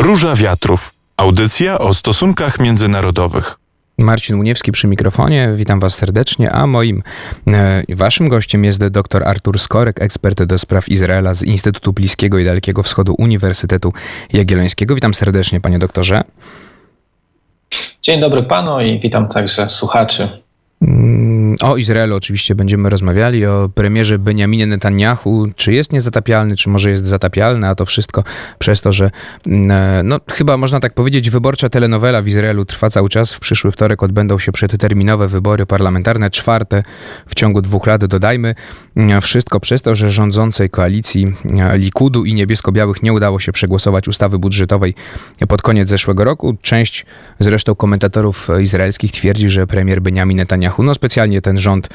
Róża 0.00 0.34
Wiatrów. 0.34 0.94
Audycja 1.16 1.78
o 1.78 1.94
stosunkach 1.94 2.60
międzynarodowych. 2.60 3.56
Marcin 3.98 4.36
Muniewski 4.36 4.72
przy 4.72 4.86
mikrofonie, 4.86 5.52
witam 5.54 5.80
Was 5.80 5.94
serdecznie, 5.94 6.52
a 6.52 6.66
moim, 6.66 7.02
e, 7.46 7.82
Waszym 7.88 8.28
gościem 8.28 8.64
jest 8.64 8.86
dr 8.86 9.28
Artur 9.28 9.58
Skorek, 9.58 10.02
ekspert 10.02 10.42
do 10.42 10.58
spraw 10.58 10.88
Izraela 10.88 11.34
z 11.34 11.42
Instytutu 11.42 11.92
Bliskiego 11.92 12.38
i 12.38 12.44
Dalekiego 12.44 12.82
Wschodu 12.82 13.14
Uniwersytetu 13.18 13.92
Jagiellońskiego. 14.32 14.94
Witam 14.94 15.14
serdecznie, 15.14 15.60
panie 15.60 15.78
doktorze. 15.78 16.24
Dzień 18.02 18.20
dobry 18.20 18.42
panu 18.42 18.80
i 18.80 19.00
witam 19.00 19.28
także 19.28 19.68
słuchaczy. 19.68 20.28
Mm, 21.62 21.72
o 21.72 21.76
Izraelu 21.76 22.16
oczywiście 22.16 22.54
będziemy 22.54 22.90
rozmawiali, 22.90 23.46
o 23.46 23.70
premierze 23.74 24.18
Benjaminie 24.18 24.66
Netanyahu, 24.66 25.46
czy 25.56 25.72
jest 25.72 25.92
niezatapialny, 25.92 26.56
czy 26.56 26.68
może 26.68 26.90
jest 26.90 27.06
zatapialny, 27.06 27.68
a 27.68 27.74
to 27.74 27.86
wszystko 27.86 28.24
przez 28.58 28.80
to, 28.80 28.92
że 28.92 29.10
mm, 29.46 29.70
e, 29.70 30.02
no, 30.02 30.20
chyba 30.32 30.56
można 30.56 30.80
tak 30.80 30.94
powiedzieć, 30.94 31.30
wyborcza 31.30 31.68
telenowela 31.68 32.22
w 32.22 32.28
Izraelu 32.28 32.64
trwa 32.64 32.90
cały 32.90 33.08
czas. 33.08 33.34
W 33.34 33.40
przyszły 33.40 33.72
wtorek 33.72 34.02
odbędą 34.02 34.38
się 34.38 34.52
przedterminowe 34.52 35.28
wybory 35.28 35.66
parlamentarne, 35.66 36.30
czwarte 36.30 36.82
w 37.26 37.34
ciągu 37.34 37.62
dwóch 37.62 37.86
lat, 37.86 38.04
dodajmy. 38.04 38.54
Mm, 38.96 39.20
wszystko 39.20 39.60
przez 39.60 39.82
to, 39.82 39.94
że 39.94 40.10
rządzącej 40.10 40.70
koalicji 40.70 41.34
e, 41.58 41.78
Likudu 41.78 42.24
i 42.24 42.34
Niebiesko-Białych 42.34 43.02
nie 43.02 43.12
udało 43.12 43.40
się 43.40 43.52
przegłosować 43.52 44.08
ustawy 44.08 44.38
budżetowej 44.38 44.94
pod 45.48 45.62
koniec 45.62 45.88
zeszłego 45.88 46.24
roku. 46.24 46.56
Część 46.62 47.06
zresztą 47.40 47.74
komentatorów 47.74 48.48
izraelskich 48.60 49.12
twierdzi, 49.12 49.50
że 49.50 49.66
premier 49.66 50.02
Benjamin 50.02 50.36
Netanyahu. 50.36 50.82
No 50.82 50.94
specjalnie 50.94 51.40
ten 51.50 51.58
rząd 51.58 51.88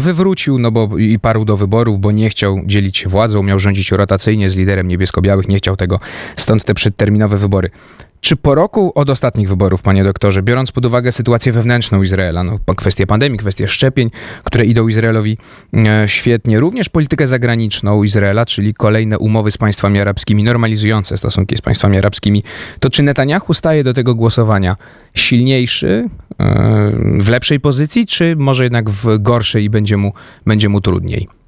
wywrócił, 0.00 0.58
no 0.58 0.70
bo 0.70 0.98
i 0.98 1.18
parł 1.18 1.44
do 1.44 1.56
wyborów, 1.56 2.00
bo 2.00 2.12
nie 2.12 2.30
chciał 2.30 2.60
dzielić 2.66 3.06
władzą, 3.08 3.42
miał 3.42 3.58
rządzić 3.58 3.90
rotacyjnie 3.90 4.48
z 4.48 4.56
liderem 4.56 4.88
niebiesko-białych, 4.88 5.48
nie 5.48 5.56
chciał 5.56 5.76
tego, 5.76 5.98
stąd 6.36 6.64
te 6.64 6.74
przedterminowe 6.74 7.36
wybory. 7.36 7.70
Czy 8.24 8.36
po 8.36 8.54
roku 8.54 8.92
od 8.94 9.10
ostatnich 9.10 9.48
wyborów, 9.48 9.82
panie 9.82 10.04
doktorze, 10.04 10.42
biorąc 10.42 10.72
pod 10.72 10.86
uwagę 10.86 11.12
sytuację 11.12 11.52
wewnętrzną 11.52 12.02
Izraela, 12.02 12.44
no, 12.44 12.58
kwestie 12.76 13.06
pandemii, 13.06 13.38
kwestie 13.38 13.68
szczepień, 13.68 14.10
które 14.44 14.64
idą 14.64 14.88
Izraelowi 14.88 15.38
e, 15.74 16.04
świetnie, 16.08 16.60
również 16.60 16.88
politykę 16.88 17.26
zagraniczną 17.26 18.02
Izraela, 18.02 18.46
czyli 18.46 18.74
kolejne 18.74 19.18
umowy 19.18 19.50
z 19.50 19.58
państwami 19.58 20.00
arabskimi, 20.00 20.42
normalizujące 20.42 21.16
stosunki 21.16 21.56
z 21.56 21.60
państwami 21.60 21.98
arabskimi, 21.98 22.42
to 22.80 22.90
czy 22.90 23.02
Netanyahu 23.02 23.54
staje 23.54 23.84
do 23.84 23.94
tego 23.94 24.14
głosowania 24.14 24.76
silniejszy, 25.14 26.08
e, 26.40 26.90
w 27.18 27.28
lepszej 27.28 27.60
pozycji, 27.60 28.06
czy 28.06 28.36
może 28.36 28.64
jednak 28.64 28.90
w 28.90 29.18
gorszej 29.18 29.64
i 29.64 29.70
będzie 29.70 29.96
mu, 29.96 30.12
będzie 30.46 30.68
mu 30.68 30.80
trudniej? 30.80 31.41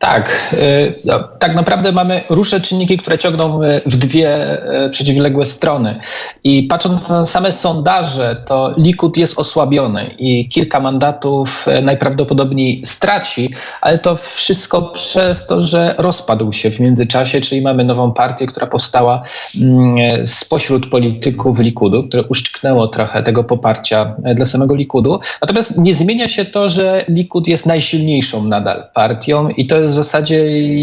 Tak, 0.00 0.52
y, 0.52 0.94
no, 1.04 1.18
tak 1.38 1.54
naprawdę 1.54 1.92
mamy 1.92 2.20
różne 2.28 2.60
czynniki, 2.60 2.98
które 2.98 3.18
ciągną 3.18 3.62
y, 3.62 3.80
w 3.86 3.96
dwie 3.96 4.52
y, 4.86 4.90
przeciwległe 4.90 5.44
strony. 5.44 6.00
I 6.44 6.62
patrząc 6.62 7.08
na 7.08 7.26
same 7.26 7.52
sondaże, 7.52 8.36
to 8.46 8.74
Likud 8.76 9.16
jest 9.16 9.38
osłabiony 9.38 10.14
i 10.18 10.48
kilka 10.48 10.80
mandatów 10.80 11.66
najprawdopodobniej 11.82 12.82
straci, 12.86 13.50
ale 13.80 13.98
to 13.98 14.16
wszystko 14.16 14.82
przez 14.82 15.46
to, 15.46 15.62
że 15.62 15.94
rozpadł 15.98 16.52
się 16.52 16.70
w 16.70 16.80
międzyczasie, 16.80 17.40
czyli 17.40 17.62
mamy 17.62 17.84
nową 17.84 18.12
partię, 18.12 18.46
która 18.46 18.66
powstała 18.66 19.22
mm, 19.62 20.26
spośród 20.26 20.90
polityków 20.90 21.60
Likudu, 21.60 22.08
które 22.08 22.22
uszczknęło 22.22 22.88
trochę 22.88 23.22
tego 23.22 23.44
poparcia 23.44 24.16
dla 24.34 24.46
samego 24.46 24.74
Likudu. 24.74 25.20
Natomiast 25.40 25.78
nie 25.78 25.94
zmienia 25.94 26.28
się 26.28 26.44
to, 26.44 26.68
że 26.68 27.04
Likud 27.08 27.48
jest 27.48 27.66
najsilniejszą 27.66 28.44
nadal 28.44 28.84
partią 28.94 29.48
i 29.48 29.66
to 29.66 29.80
jest 29.80 29.89
w 29.90 29.94
zasadzie 29.94 30.36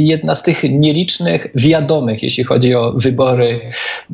jedna 0.05 0.35
z 0.35 0.43
tych 0.43 0.63
nielicznych 0.63 1.47
wiadomych, 1.55 2.23
jeśli 2.23 2.43
chodzi 2.43 2.75
o 2.75 2.93
wybory 2.95 3.61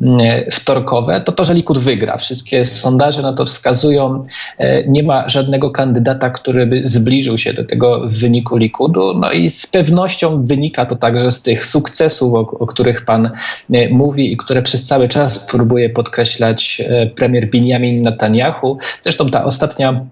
mm, 0.02 0.20
wtorkowe, 0.50 1.20
to 1.20 1.32
to, 1.32 1.44
że 1.44 1.54
Likud 1.54 1.78
wygra. 1.78 2.16
Wszystkie 2.16 2.64
sondaże 2.64 3.22
na 3.22 3.32
to 3.32 3.44
wskazują. 3.44 4.24
E, 4.58 4.88
nie 4.88 5.02
ma 5.02 5.28
żadnego 5.28 5.70
kandydata, 5.70 6.30
który 6.30 6.66
by 6.66 6.80
zbliżył 6.84 7.38
się 7.38 7.52
do 7.52 7.64
tego 7.64 8.00
wyniku 8.04 8.56
Likudu. 8.56 9.14
No 9.14 9.32
i 9.32 9.50
z 9.50 9.66
pewnością 9.66 10.46
wynika 10.46 10.86
to 10.86 10.96
także 10.96 11.30
z 11.32 11.42
tych 11.42 11.64
sukcesów, 11.64 12.34
o, 12.34 12.38
o 12.38 12.66
których 12.66 13.04
pan 13.04 13.30
e, 13.72 13.88
mówi 13.88 14.32
i 14.32 14.36
które 14.36 14.62
przez 14.62 14.84
cały 14.84 15.08
czas 15.08 15.38
próbuje 15.38 15.90
podkreślać 15.90 16.82
e, 16.88 17.06
premier 17.06 17.50
Benjamin 17.50 18.02
Netanyahu. 18.02 18.78
Zresztą 19.02 19.30
ta 19.30 19.44
ostatnia 19.44 20.06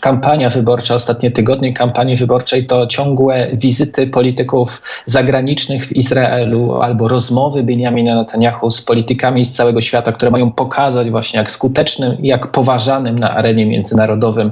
kampania 0.00 0.50
wyborcza, 0.50 0.94
ostatnie 0.94 1.30
tygodnie 1.30 1.72
kampanii 1.72 2.16
wyborczej 2.16 2.66
to 2.66 2.86
ciągłe 2.86 3.48
wizyty 3.52 4.06
polityków 4.06 4.82
zagranicznych 5.06 5.86
w 5.86 5.92
Izraelu 5.92 6.82
albo 6.82 7.08
rozmowy 7.08 7.62
Benjamina 7.62 8.14
Netanyahu 8.14 8.70
z 8.70 8.82
politykami 8.82 9.44
z 9.44 9.52
całego 9.52 9.80
świata, 9.80 10.12
które 10.12 10.30
mają 10.30 10.52
pokazać 10.52 11.10
właśnie 11.10 11.38
jak 11.38 11.50
skutecznym 11.50 12.22
i 12.22 12.28
jak 12.28 12.52
poważanym 12.52 13.18
na 13.18 13.30
arenie 13.30 13.66
międzynarodowym, 13.66 14.50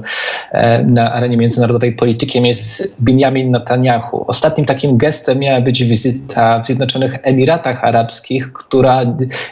e, 0.53 0.85
na 0.85 1.13
arenie 1.13 1.37
międzynarodowej 1.37 1.93
politykiem 1.93 2.47
jest 2.47 2.97
Benjamin 3.03 3.51
Netanyahu. 3.51 4.25
Ostatnim 4.27 4.67
takim 4.67 4.97
gestem 4.97 5.39
miała 5.39 5.61
być 5.61 5.85
wizyta 5.85 6.61
w 6.61 6.67
Zjednoczonych 6.67 7.19
Emiratach 7.23 7.85
Arabskich, 7.85 8.53
która 8.53 9.01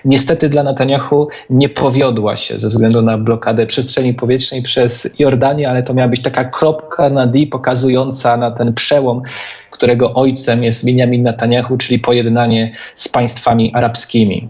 niestety 0.05 0.49
dla 0.49 0.62
Netanyahu 0.62 1.28
nie 1.50 1.69
powiodła 1.69 2.37
się 2.37 2.59
ze 2.59 2.69
względu 2.69 3.03
na 3.03 3.19
blokadę 3.19 3.67
przestrzeni 3.67 4.15
powietrznej 4.15 4.62
przez 4.62 5.15
Jordanię, 5.19 5.71
ale 5.75 5.83
to 5.83 5.95
miała 5.95 6.09
być 6.09 6.23
taka 6.23 6.45
kropka 6.45 7.11
na 7.11 7.27
D 7.27 7.47
pokazująca 7.47 8.37
na 8.37 8.51
ten 8.51 8.75
przełom, 8.75 9.23
którego 9.71 10.15
ojcem 10.15 10.65
jest 10.65 10.85
Benjamin 10.85 11.23
Netanyahu, 11.23 11.77
czyli 11.77 11.99
pojednanie 11.99 12.73
z 12.95 13.09
państwami 13.09 13.75
arabskimi. 13.75 14.49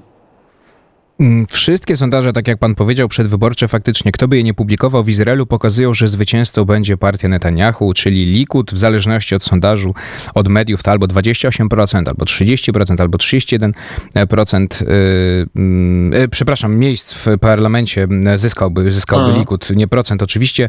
Mm, 1.19 1.47
wszystkie 1.47 1.97
sondaże, 1.97 2.33
tak 2.33 2.49
jak 2.49 2.59
pan 2.59 2.75
powiedział, 2.75 3.09
przedwyborcze 3.09 3.69
faktycznie, 3.69 4.13
kto 4.13 4.29
by 4.29 4.37
je 4.37 4.43
nie 4.43 4.55
publikował 4.55 5.05
w 5.05 5.09
Izraelu, 5.09 5.47
pokazują, 5.47 5.95
że 5.95 6.09
zwycięzcą 6.09 6.65
będzie 6.65 6.97
partia 6.97 7.29
Netanyahu, 7.29 7.95
czyli 7.95 8.25
Likud, 8.25 8.75
w 8.75 8.79
zależności 8.79 9.35
od 9.35 9.45
sondażu, 9.45 9.95
od 10.35 10.49
mediów, 10.49 10.83
to 10.83 10.91
albo 10.91 11.07
28%, 11.07 12.09
albo 12.09 12.25
30%, 12.25 13.01
albo 13.01 13.19
31%, 13.19 14.87
yy, 14.87 16.19
yy, 16.19 16.29
przepraszam, 16.29 16.77
miejsc 16.77 17.15
w 17.15 17.39
parlamencie 17.39 18.09
zyskałby, 18.37 18.91
zyskałby 18.91 19.25
hmm. 19.25 19.41
Likud, 19.41 19.71
nie 19.71 19.89
procent. 19.89 20.23
Oczywiście 20.23 20.69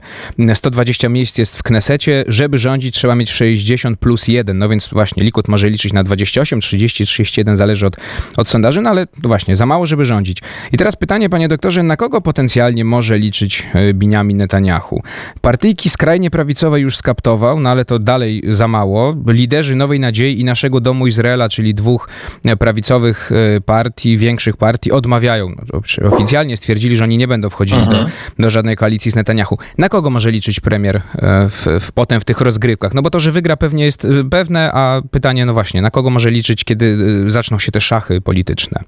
120 0.53 1.09
miejsc 1.09 1.37
jest 1.37 1.57
w 1.57 1.63
Knesecie, 1.63 2.23
żeby 2.27 2.57
rządzić 2.57 2.95
trzeba 2.95 3.15
mieć 3.15 3.31
60 3.31 3.99
plus 3.99 4.27
1, 4.27 4.57
no 4.57 4.69
więc 4.69 4.87
właśnie 4.87 5.23
Likud 5.23 5.47
może 5.47 5.69
liczyć 5.69 5.93
na 5.93 6.03
28, 6.03 6.61
30, 6.61 7.05
31, 7.05 7.57
zależy 7.57 7.87
od, 7.87 7.97
od 8.37 8.47
sondaży, 8.47 8.81
no 8.81 8.89
ale 8.89 9.07
właśnie, 9.23 9.55
za 9.55 9.65
mało, 9.65 9.85
żeby 9.85 10.05
rządzić. 10.05 10.34
I 10.71 10.77
teraz 10.77 10.95
pytanie, 10.95 11.29
panie 11.29 11.47
doktorze, 11.47 11.83
na 11.83 11.97
kogo 11.97 12.21
potencjalnie 12.21 12.85
może 12.85 13.17
liczyć 13.17 13.67
e, 13.73 13.93
Biniamin 13.93 14.37
Netanyahu? 14.37 15.01
Partyjki 15.41 15.89
skrajnie 15.89 16.31
prawicowe 16.31 16.79
już 16.79 16.97
skaptował, 16.97 17.59
no 17.59 17.69
ale 17.69 17.85
to 17.85 17.99
dalej 17.99 18.43
za 18.47 18.67
mało. 18.67 19.15
Liderzy 19.27 19.75
Nowej 19.75 19.99
Nadziei 19.99 20.39
i 20.39 20.43
naszego 20.43 20.81
Domu 20.81 21.07
Izraela, 21.07 21.49
czyli 21.49 21.75
dwóch 21.75 22.09
e, 22.45 22.57
prawicowych 22.57 23.31
e, 23.31 23.61
partii, 23.61 24.17
większych 24.17 24.57
partii, 24.57 24.91
odmawiają. 24.91 25.49
No, 25.49 25.81
oficjalnie 26.09 26.57
stwierdzili, 26.57 26.97
że 26.97 27.03
oni 27.03 27.17
nie 27.17 27.27
będą 27.27 27.49
wchodzili 27.49 27.81
do, 27.81 27.97
mhm. 27.97 28.09
do 28.39 28.49
żadnej 28.49 28.75
koalicji 28.75 29.11
z 29.11 29.15
Netanyahu. 29.15 29.57
Na 29.77 29.89
kogo 29.89 30.09
może 30.09 30.31
liczyć 30.31 30.59
premier 30.59 31.01
w, 31.49 31.79
w, 31.81 31.91
potem 31.91 32.21
w 32.21 32.25
tych 32.25 32.41
rozgrywkach? 32.41 32.93
No 32.93 33.01
bo 33.01 33.09
to, 33.09 33.19
że 33.19 33.31
wygra 33.31 33.57
pewnie 33.57 33.85
jest 33.85 34.07
pewne, 34.31 34.71
a 34.73 35.01
pytanie, 35.11 35.45
no 35.45 35.53
właśnie, 35.53 35.81
na 35.81 35.91
kogo 35.91 36.09
może 36.09 36.31
liczyć, 36.31 36.63
kiedy 36.63 36.97
zaczną 37.31 37.59
się 37.59 37.71
te 37.71 37.81
szachy 37.81 38.21
polityczne? 38.21 38.83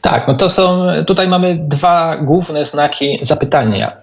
Tak, 0.00 0.28
no 0.28 0.34
to 0.34 0.50
są, 0.50 0.86
tutaj 1.06 1.28
mamy 1.28 1.58
dwa 1.60 2.16
główne 2.16 2.64
znaki 2.64 3.18
zapytania. 3.22 3.96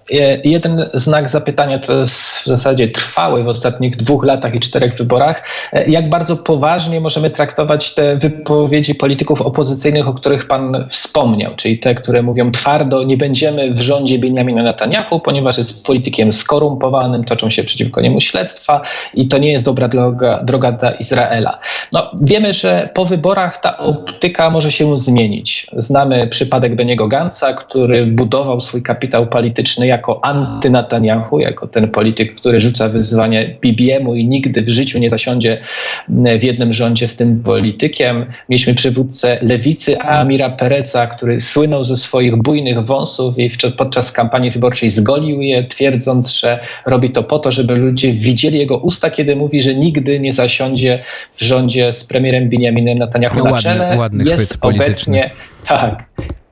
Jeden 0.44 0.90
znak 0.94 1.28
zapytania 1.28 1.78
to 1.78 1.96
jest 1.96 2.38
w 2.38 2.46
zasadzie 2.46 2.88
trwały 2.88 3.44
w 3.44 3.48
ostatnich 3.48 3.96
dwóch 3.96 4.24
latach 4.24 4.54
i 4.54 4.60
czterech 4.60 4.94
wyborach. 4.94 5.42
Jak 5.86 6.10
bardzo 6.10 6.36
poważnie 6.36 7.00
możemy 7.00 7.30
traktować 7.30 7.94
te 7.94 8.16
wypowiedzi 8.16 8.94
polityków 8.94 9.42
opozycyjnych, 9.42 10.08
o 10.08 10.14
których 10.14 10.48
pan 10.48 10.86
wspomniał, 10.90 11.56
czyli 11.56 11.78
te, 11.78 11.94
które 11.94 12.22
mówią 12.22 12.52
twardo, 12.52 13.02
nie 13.02 13.16
będziemy 13.16 13.74
w 13.74 13.80
rządzie 13.80 14.18
Benjamina 14.18 14.62
Netanyahu, 14.62 15.20
ponieważ 15.20 15.58
jest 15.58 15.86
politykiem 15.86 16.32
skorumpowanym, 16.32 17.24
toczą 17.24 17.50
się 17.50 17.64
przeciwko 17.64 18.00
niemu 18.00 18.20
śledztwa 18.20 18.82
i 19.14 19.28
to 19.28 19.38
nie 19.38 19.52
jest 19.52 19.64
dobra 19.64 19.88
droga, 19.88 20.40
droga 20.44 20.72
dla 20.72 20.90
Izraela. 20.90 21.58
No, 21.92 22.10
wiemy, 22.22 22.52
że 22.52 22.88
po 22.94 23.04
wyborach 23.04 23.60
ta 23.60 23.78
optyka 23.78 24.50
może 24.50 24.72
się 24.72 24.98
zmienić 24.98 25.66
Znamy 25.86 26.26
przypadek 26.26 26.74
Beniego 26.74 27.08
Gansa, 27.08 27.52
który 27.52 28.06
budował 28.06 28.60
swój 28.60 28.82
kapitał 28.82 29.26
polityczny 29.26 29.86
jako 29.86 30.20
anty-Netanyahu, 30.24 31.40
jako 31.40 31.66
ten 31.66 31.88
polityk, 31.88 32.34
który 32.34 32.60
rzuca 32.60 32.88
wyzwanie 32.88 33.56
BBM-u 33.62 34.14
i 34.14 34.24
nigdy 34.24 34.62
w 34.62 34.68
życiu 34.68 34.98
nie 34.98 35.10
zasiądzie 35.10 35.60
w 36.08 36.42
jednym 36.42 36.72
rządzie 36.72 37.08
z 37.08 37.16
tym 37.16 37.42
politykiem. 37.42 38.26
Mieliśmy 38.48 38.74
przywódcę 38.74 39.38
lewicy 39.42 40.00
Amira 40.00 40.50
Pereca, 40.50 41.06
który 41.06 41.40
słynął 41.40 41.84
ze 41.84 41.96
swoich 41.96 42.36
bujnych 42.36 42.84
wąsów 42.84 43.38
i 43.38 43.50
podczas 43.76 44.12
kampanii 44.12 44.50
wyborczej 44.50 44.90
zgolił 44.90 45.42
je, 45.42 45.64
twierdząc, 45.64 46.40
że 46.40 46.58
robi 46.86 47.10
to 47.10 47.22
po 47.22 47.38
to, 47.38 47.52
żeby 47.52 47.76
ludzie 47.76 48.12
widzieli 48.12 48.58
jego 48.58 48.78
usta, 48.78 49.10
kiedy 49.10 49.36
mówi, 49.36 49.60
że 49.60 49.74
nigdy 49.74 50.20
nie 50.20 50.32
zasiądzie 50.32 51.04
w 51.36 51.42
rządzie 51.42 51.92
z 51.92 52.04
premierem 52.04 52.48
Benjaminem 52.48 52.98
Netanyahu 52.98 53.38
no, 53.44 53.50
na 53.50 53.58
czele. 53.58 53.96
Ładny, 53.98 54.24
jest 54.24 54.58
obecnie 54.60 55.30
tak 55.68 56.06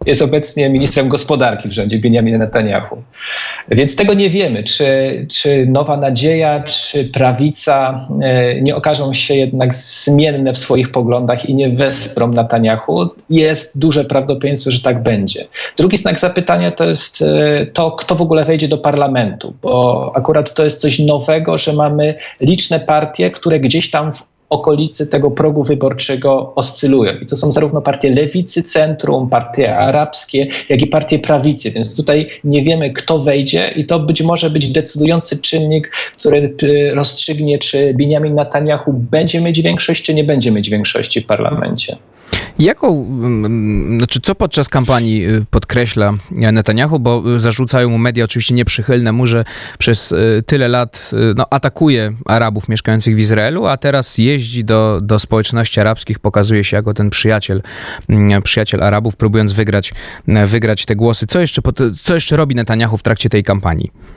jest 0.07 0.23
obecnie 0.23 0.69
ministrem 0.69 1.09
gospodarki 1.09 1.69
w 1.69 1.73
rządzie 1.73 1.99
Benjamin 1.99 2.39
Netanyahu. 2.39 3.03
Więc 3.69 3.97
tego 3.97 4.15
nie 4.15 4.31
wiemy, 4.31 4.65
czy, 4.65 4.87
czy 5.31 5.67
Nowa 5.67 5.97
Nadzieja, 5.97 6.63
czy 6.63 7.05
prawica 7.05 8.09
e, 8.23 8.61
nie 8.61 8.77
okażą 8.77 9.13
się 9.13 9.35
jednak 9.35 9.75
zmienne 9.75 10.53
w 10.53 10.59
swoich 10.59 10.91
poglądach 10.91 11.49
i 11.49 11.55
nie 11.55 11.71
wesprą 11.71 12.29
Netanyahu. 12.29 13.09
Jest 13.31 13.79
duże 13.79 14.05
prawdopodobieństwo, 14.05 14.71
że 14.71 14.81
tak 14.81 15.03
będzie. 15.03 15.47
Drugi 15.77 15.97
znak 15.97 16.21
zapytania 16.21 16.71
to 16.71 16.85
jest 16.85 17.23
e, 17.23 17.67
to, 17.67 17.93
kto 17.93 18.15
w 18.15 18.23
ogóle 18.23 18.45
wejdzie 18.45 18.69
do 18.69 18.79
parlamentu, 18.79 19.55
bo 19.63 20.13
akurat 20.15 20.55
to 20.55 20.65
jest 20.65 20.81
coś 20.81 20.99
nowego, 20.99 21.59
że 21.59 21.73
mamy 21.73 22.15
liczne 22.41 22.81
partie, 22.81 23.31
które 23.31 23.61
gdzieś 23.61 23.91
tam 23.91 24.15
w 24.15 24.34
okolicy 24.49 25.07
tego 25.07 25.31
progu 25.31 25.65
wyborczego 25.65 26.55
oscylują. 26.55 27.13
I 27.23 27.27
to 27.27 27.37
są 27.37 27.53
zarówno 27.53 27.83
partie 27.83 28.11
lewicy, 28.11 28.63
centrum, 28.63 29.29
partie 29.29 29.77
arabskie, 29.77 30.47
jak 30.69 30.83
i 30.83 30.87
partie 30.87 31.19
prawicy. 31.19 31.71
Więc 31.71 31.97
tutaj 31.97 32.31
nie 32.45 32.65
wiemy, 32.65 32.93
kto 32.93 33.19
wejdzie 33.19 33.73
i 33.77 33.87
to 33.87 33.99
być 33.99 34.23
może 34.23 34.51
być 34.51 34.73
decydujący 34.73 35.39
czynnik, 35.39 35.91
który 36.19 36.55
y, 36.63 36.95
rozstrzygnie, 36.95 37.59
czy 37.59 37.95
Benjamin 37.95 38.35
Netanyahu 38.35 38.93
będzie 38.93 39.41
mieć 39.41 39.63
większość, 39.63 40.03
czy 40.03 40.15
nie 40.15 40.25
będzie 40.25 40.51
mieć 40.51 40.71
większości 40.71 41.21
w 41.21 41.27
parlamencie. 41.27 41.97
Jaką, 42.59 43.07
znaczy 43.97 44.21
co 44.21 44.35
podczas 44.35 44.69
kampanii 44.69 45.27
y, 45.27 45.47
podkreśla 45.51 46.13
Netanyahu, 46.31 46.99
bo 46.99 47.39
zarzucają 47.39 47.91
mu 47.91 47.99
media 47.99 48.25
oczywiście 48.25 48.55
nieprzychylne 48.55 49.13
mu, 49.13 49.27
że 49.27 49.45
przez 49.79 50.13
y, 50.13 50.43
tyle 50.47 50.69
lat 50.69 51.11
no, 51.37 51.47
atakuje 51.51 52.13
Arabów 52.27 52.69
mieszkających 52.69 53.17
w 53.17 53.19
Izraelu, 53.19 53.67
a 53.67 53.77
teraz 53.77 54.19
jeździ 54.19 54.65
do, 54.65 55.01
do 55.03 55.19
społeczności 55.19 55.81
arabskich, 55.81 56.19
pokazuje 56.19 56.65
się 56.65 56.77
jako 56.77 56.95
ten 56.95 57.11
przyjaciel, 57.11 57.63
przyjaciel 58.45 58.83
Arabów, 58.83 59.17
próbując 59.17 59.53
wygrać, 59.53 59.95
wygrać 60.47 60.85
te 60.85 60.97
głosy. 60.97 61.27
Co 61.27 61.41
jeszcze, 61.41 61.63
co 62.03 62.15
jeszcze 62.15 62.37
robi 62.37 62.55
Netanyahu 62.55 62.97
w 62.97 63.03
trakcie 63.03 63.29
tej 63.29 63.43
kampanii? 63.43 64.14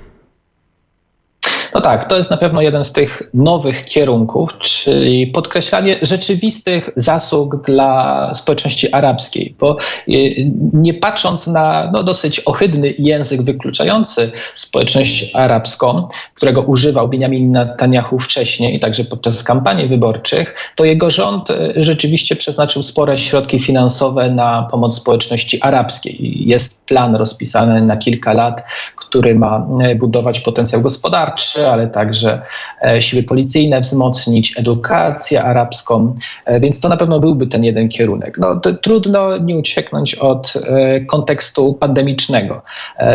No 1.74 1.81
tak, 1.81 2.06
to 2.06 2.18
jest 2.18 2.31
na 2.31 2.38
pewno 2.38 2.62
jeden 2.62 2.84
z 2.84 2.92
tych 2.92 3.22
nowych 3.34 3.86
kierunków, 3.86 4.58
czyli 4.58 5.28
podkreślanie 5.28 5.96
rzeczywistych 6.02 6.90
zasług 6.96 7.66
dla 7.66 8.31
społeczności 8.34 8.92
arabskiej, 8.92 9.56
bo 9.60 9.78
y, 10.08 10.52
nie 10.74 10.94
patrząc 10.94 11.48
na 11.48 11.92
no, 11.94 12.04
dosyć 12.04 12.40
ohydny 12.40 12.94
język 13.00 13.42
wykluczający 13.42 14.31
społeczność 14.54 15.36
arabską, 15.36 16.08
którego 16.34 16.62
używał 16.62 17.08
Benjamin 17.08 17.48
Netanyahu 17.48 18.20
wcześniej, 18.20 18.80
także 18.80 19.04
podczas 19.04 19.44
kampanii 19.44 19.88
wyborczych, 19.88 20.56
to 20.75 20.86
jego 20.86 21.10
rząd 21.10 21.50
y, 21.50 21.74
rzeczywiście 21.75 22.36
przeznaczył 22.36 22.84
spore 22.84 23.18
środki 23.18 23.60
finansowe 23.60 24.30
na 24.30 24.68
pomoc 24.72 24.96
społeczności 24.96 25.62
arabskiej. 25.62 26.48
Jest 26.48 26.86
plan 26.86 27.16
rozpisany 27.16 27.81
na 27.81 27.98
kilka 27.98 28.34
lat, 28.34 28.63
który 29.09 29.36
ma 29.36 29.68
y, 29.92 29.95
budować 29.95 30.39
potencjał 30.39 30.81
gospodarczy, 30.81 31.68
ale 31.68 31.88
także 31.88 32.42
e, 32.81 33.01
siły 33.01 33.24
policyjne 33.24 33.81
wzmocnić, 33.81 34.59
edukację 34.59 35.44
arabską, 35.44 36.15
e, 36.45 36.59
więc 36.59 36.80
to 36.80 36.89
na 36.89 36.98
pewno 36.98 37.19
byłby 37.19 37.48
ten 37.48 37.63
jeden 37.63 37.89
kierunek. 37.89 38.38
No, 38.38 38.62
trudno 38.83 39.38
nie 39.38 39.57
ucieknąć 39.57 40.15
od 40.15 40.54
e, 40.56 41.01
kontekstu 41.01 41.74
pandemicznego, 41.74 42.62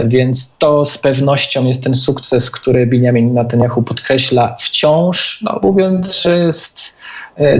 więc 0.04 0.58
to 0.58 0.84
z 0.84 0.98
pewnością 0.98 1.66
jest 1.66 1.84
ten 1.84 1.94
sukces, 1.94 2.50
który 2.50 2.86
Benjamin 2.86 3.34
Netanyahu 3.34 3.82
podkreśla 3.82 4.56
wciąż, 4.58 5.42
no, 5.42 5.60
mówiąc, 5.62 6.22
że 6.22 6.38
jest 6.38 6.92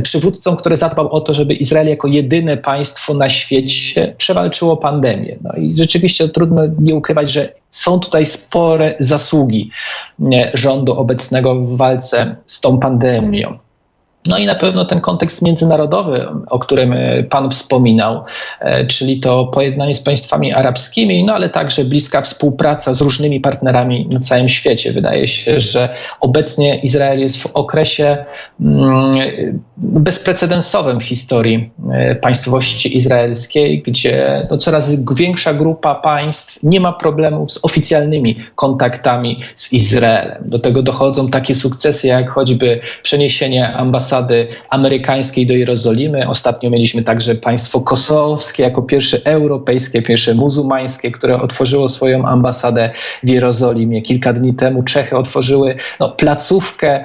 przywódcą, 0.03 0.57
który 0.57 0.77
zadbał 0.77 1.13
o 1.13 1.21
to, 1.21 1.35
żeby 1.35 1.55
Izrael 1.55 1.89
jako 1.89 2.09
jedyne 2.09 2.57
państwo 2.57 3.15
na 3.15 3.29
świecie 3.29 4.15
przewalczyło 4.19 4.77
pandemię. 4.77 5.37
No 5.43 5.53
i 5.57 5.75
rzeczywiście 5.79 6.29
trudno 6.29 6.63
nie 6.79 6.95
ukrywać, 6.95 7.33
że 7.33 7.53
są 7.71 8.01
tutaj 8.01 8.27
spore 8.27 8.95
zasługi 9.01 9.71
rządu 10.55 10.93
obecnego 10.93 11.55
w 11.55 11.77
walce 11.77 12.37
z 12.47 12.61
tą 12.61 12.79
pandemią. 12.79 13.59
No 14.27 14.39
i 14.39 14.47
na 14.47 14.55
pewno 14.55 14.85
ten 14.85 15.01
kontekst 15.01 15.43
międzynarodowy, 15.43 16.27
o 16.51 16.59
którym 16.59 16.93
e, 16.93 17.23
Pan 17.23 17.51
wspominał, 17.51 18.25
e, 18.61 18.87
czyli 18.87 19.21
to 19.21 19.47
pojednanie 19.47 19.95
z 19.95 20.03
państwami 20.03 20.53
arabskimi, 20.53 21.25
no 21.25 21.35
ale 21.35 21.49
także 21.49 21.85
bliska 21.85 22.21
współpraca 22.21 22.95
z 22.95 23.01
różnymi 23.01 23.41
partnerami 23.41 24.09
na 24.11 24.21
całym 24.21 24.49
świecie. 24.49 24.93
Wydaje 24.93 25.29
się, 25.29 25.61
że 25.61 25.89
obecnie 26.21 26.81
Izrael 26.81 27.21
jest 27.21 27.43
w 27.43 27.47
okresie 27.47 28.25
mm, 28.61 29.61
bezprecedensowym 29.77 31.01
w 31.01 31.05
historii 31.05 31.71
e, 31.93 32.15
państwowości 32.15 32.97
izraelskiej, 32.97 33.83
gdzie 33.83 34.47
no 34.51 34.59
coraz 34.59 35.15
większa 35.15 35.55
grupa 35.55 35.95
państw 35.95 36.59
nie 36.63 36.81
ma 36.81 36.93
problemów 36.93 37.53
z 37.53 37.65
oficjalnymi 37.65 38.37
kontaktami 38.55 39.41
z 39.55 39.73
Izraelem. 39.73 40.43
Do 40.47 40.59
tego 40.59 40.83
dochodzą 40.83 41.29
takie 41.29 41.55
sukcesy, 41.55 42.07
jak 42.07 42.31
choćby 42.31 42.81
przeniesienie 43.03 43.73
ambasady 43.73 44.12
ambasady 44.13 44.47
amerykańskiej 44.71 45.47
do 45.47 45.55
Jerozolimy. 45.55 46.29
Ostatnio 46.29 46.71
mieliśmy 46.71 47.03
także 47.03 47.35
państwo 47.35 47.81
kosowskie 47.81 48.63
jako 48.63 48.83
pierwsze 48.83 49.19
europejskie, 49.25 50.03
pierwsze 50.03 50.35
muzułmańskie, 50.35 51.11
które 51.11 51.37
otworzyło 51.37 51.89
swoją 51.89 52.25
ambasadę 52.25 52.91
w 53.23 53.29
Jerozolimie. 53.29 54.03
Kilka 54.03 54.33
dni 54.33 54.55
temu 54.55 54.83
Czechy 54.83 55.17
otworzyły 55.17 55.77
no, 56.01 56.11
placówkę, 56.11 57.05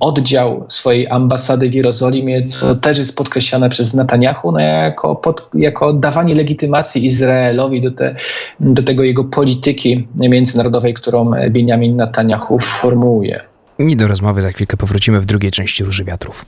oddział 0.00 0.64
swojej 0.68 1.08
ambasady 1.08 1.70
w 1.70 1.74
Jerozolimie, 1.74 2.44
co 2.44 2.74
też 2.74 2.98
jest 2.98 3.16
podkreślane 3.16 3.68
przez 3.68 3.94
Netanyahu 3.94 4.52
no, 4.52 4.60
jako, 4.60 5.16
pod, 5.16 5.48
jako 5.54 5.86
oddawanie 5.86 6.34
legitymacji 6.34 7.06
Izraelowi 7.06 7.82
do, 7.82 7.90
te, 7.90 8.14
do 8.60 8.82
tego 8.82 9.02
jego 9.02 9.24
polityki 9.24 10.08
międzynarodowej, 10.14 10.94
którą 10.94 11.30
Benjamin 11.50 11.96
Netanyahu 11.96 12.58
formułuje. 12.58 13.51
I 13.78 13.96
do 13.96 14.08
rozmowy 14.08 14.42
za 14.42 14.50
chwilkę 14.50 14.76
powrócimy 14.76 15.20
w 15.20 15.26
drugiej 15.26 15.50
części 15.50 15.84
Róży 15.84 16.04
Wiatrów. 16.04 16.44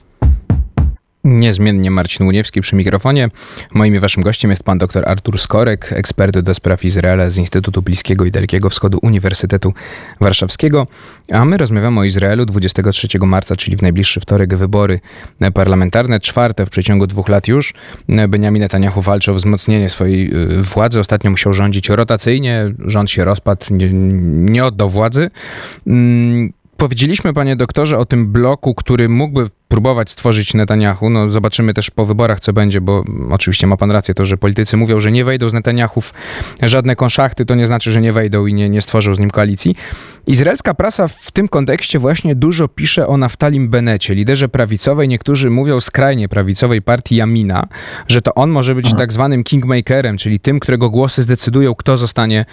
Niezmiennie 1.25 1.91
Marcin 1.91 2.25
Łuniewski 2.25 2.61
przy 2.61 2.75
mikrofonie. 2.75 3.29
Moim 3.73 3.95
i 3.95 3.99
waszym 3.99 4.23
gościem 4.23 4.51
jest 4.51 4.63
pan 4.63 4.77
dr 4.77 5.09
Artur 5.09 5.39
Skorek, 5.39 5.93
ekspert 5.93 6.39
do 6.39 6.53
spraw 6.53 6.85
Izraela 6.85 7.29
z 7.29 7.37
Instytutu 7.37 7.81
Bliskiego 7.81 8.25
i 8.25 8.31
Dalekiego 8.31 8.69
Wschodu 8.69 8.99
Uniwersytetu 9.01 9.73
Warszawskiego. 10.21 10.87
A 11.31 11.45
my 11.45 11.57
rozmawiamy 11.57 11.99
o 11.99 12.03
Izraelu 12.03 12.45
23 12.45 13.07
marca, 13.21 13.55
czyli 13.55 13.77
w 13.77 13.81
najbliższy 13.81 14.19
wtorek 14.19 14.55
wybory 14.55 14.99
parlamentarne, 15.53 16.19
czwarte 16.19 16.65
w 16.65 16.69
przeciągu 16.69 17.07
dwóch 17.07 17.29
lat 17.29 17.47
już. 17.47 17.73
Benjamin 18.29 18.61
Netanyahu 18.61 19.01
walczy 19.01 19.31
o 19.31 19.35
wzmocnienie 19.35 19.89
swojej 19.89 20.35
y, 20.59 20.63
władzy. 20.63 20.99
Ostatnio 20.99 21.31
musiał 21.31 21.53
rządzić 21.53 21.89
rotacyjnie, 21.89 22.73
rząd 22.79 23.11
się 23.11 23.25
rozpadł, 23.25 23.65
nie, 23.71 23.89
nie 24.53 24.65
oddał 24.65 24.89
władzy. 24.89 25.29
Powiedzieliśmy, 26.77 27.33
panie 27.33 27.55
doktorze, 27.55 27.97
o 27.97 28.05
tym 28.05 28.31
bloku, 28.31 28.75
który 28.75 29.09
mógłby 29.09 29.49
próbować 29.75 30.11
stworzyć 30.11 30.53
Netanyahu. 30.53 31.09
No, 31.09 31.29
zobaczymy 31.29 31.73
też 31.73 31.91
po 31.91 32.05
wyborach, 32.05 32.39
co 32.39 32.53
będzie, 32.53 32.81
bo 32.81 33.03
oczywiście 33.29 33.67
ma 33.67 33.77
pan 33.77 33.91
rację, 33.91 34.13
to, 34.13 34.25
że 34.25 34.37
politycy 34.37 34.77
mówią, 34.77 34.99
że 34.99 35.11
nie 35.11 35.25
wejdą 35.25 35.49
z 35.49 35.53
Netanyahów 35.53 36.13
żadne 36.61 36.95
konszachty, 36.95 37.45
to 37.45 37.55
nie 37.55 37.67
znaczy, 37.67 37.91
że 37.91 38.01
nie 38.01 38.13
wejdą 38.13 38.45
i 38.45 38.53
nie, 38.53 38.69
nie 38.69 38.81
stworzą 38.81 39.15
z 39.15 39.19
nim 39.19 39.29
koalicji. 39.29 39.75
Izraelska 40.27 40.73
prasa 40.73 41.07
w 41.07 41.31
tym 41.31 41.47
kontekście 41.47 41.99
właśnie 41.99 42.35
dużo 42.35 42.67
pisze 42.67 43.07
o 43.07 43.17
Naftalim 43.17 43.69
Benecie, 43.69 44.15
liderze 44.15 44.49
prawicowej, 44.49 45.07
niektórzy 45.07 45.49
mówią 45.49 45.79
skrajnie 45.79 46.29
prawicowej 46.29 46.81
partii 46.81 47.15
Jamina, 47.15 47.67
że 48.07 48.21
to 48.21 48.35
on 48.35 48.49
może 48.49 48.75
być 48.75 48.93
tak 48.97 49.13
zwanym 49.13 49.43
kingmakerem, 49.43 50.17
czyli 50.17 50.39
tym, 50.39 50.59
którego 50.59 50.89
głosy 50.89 51.23
zdecydują, 51.23 51.75
kto 51.75 51.97
zostanie, 51.97 52.45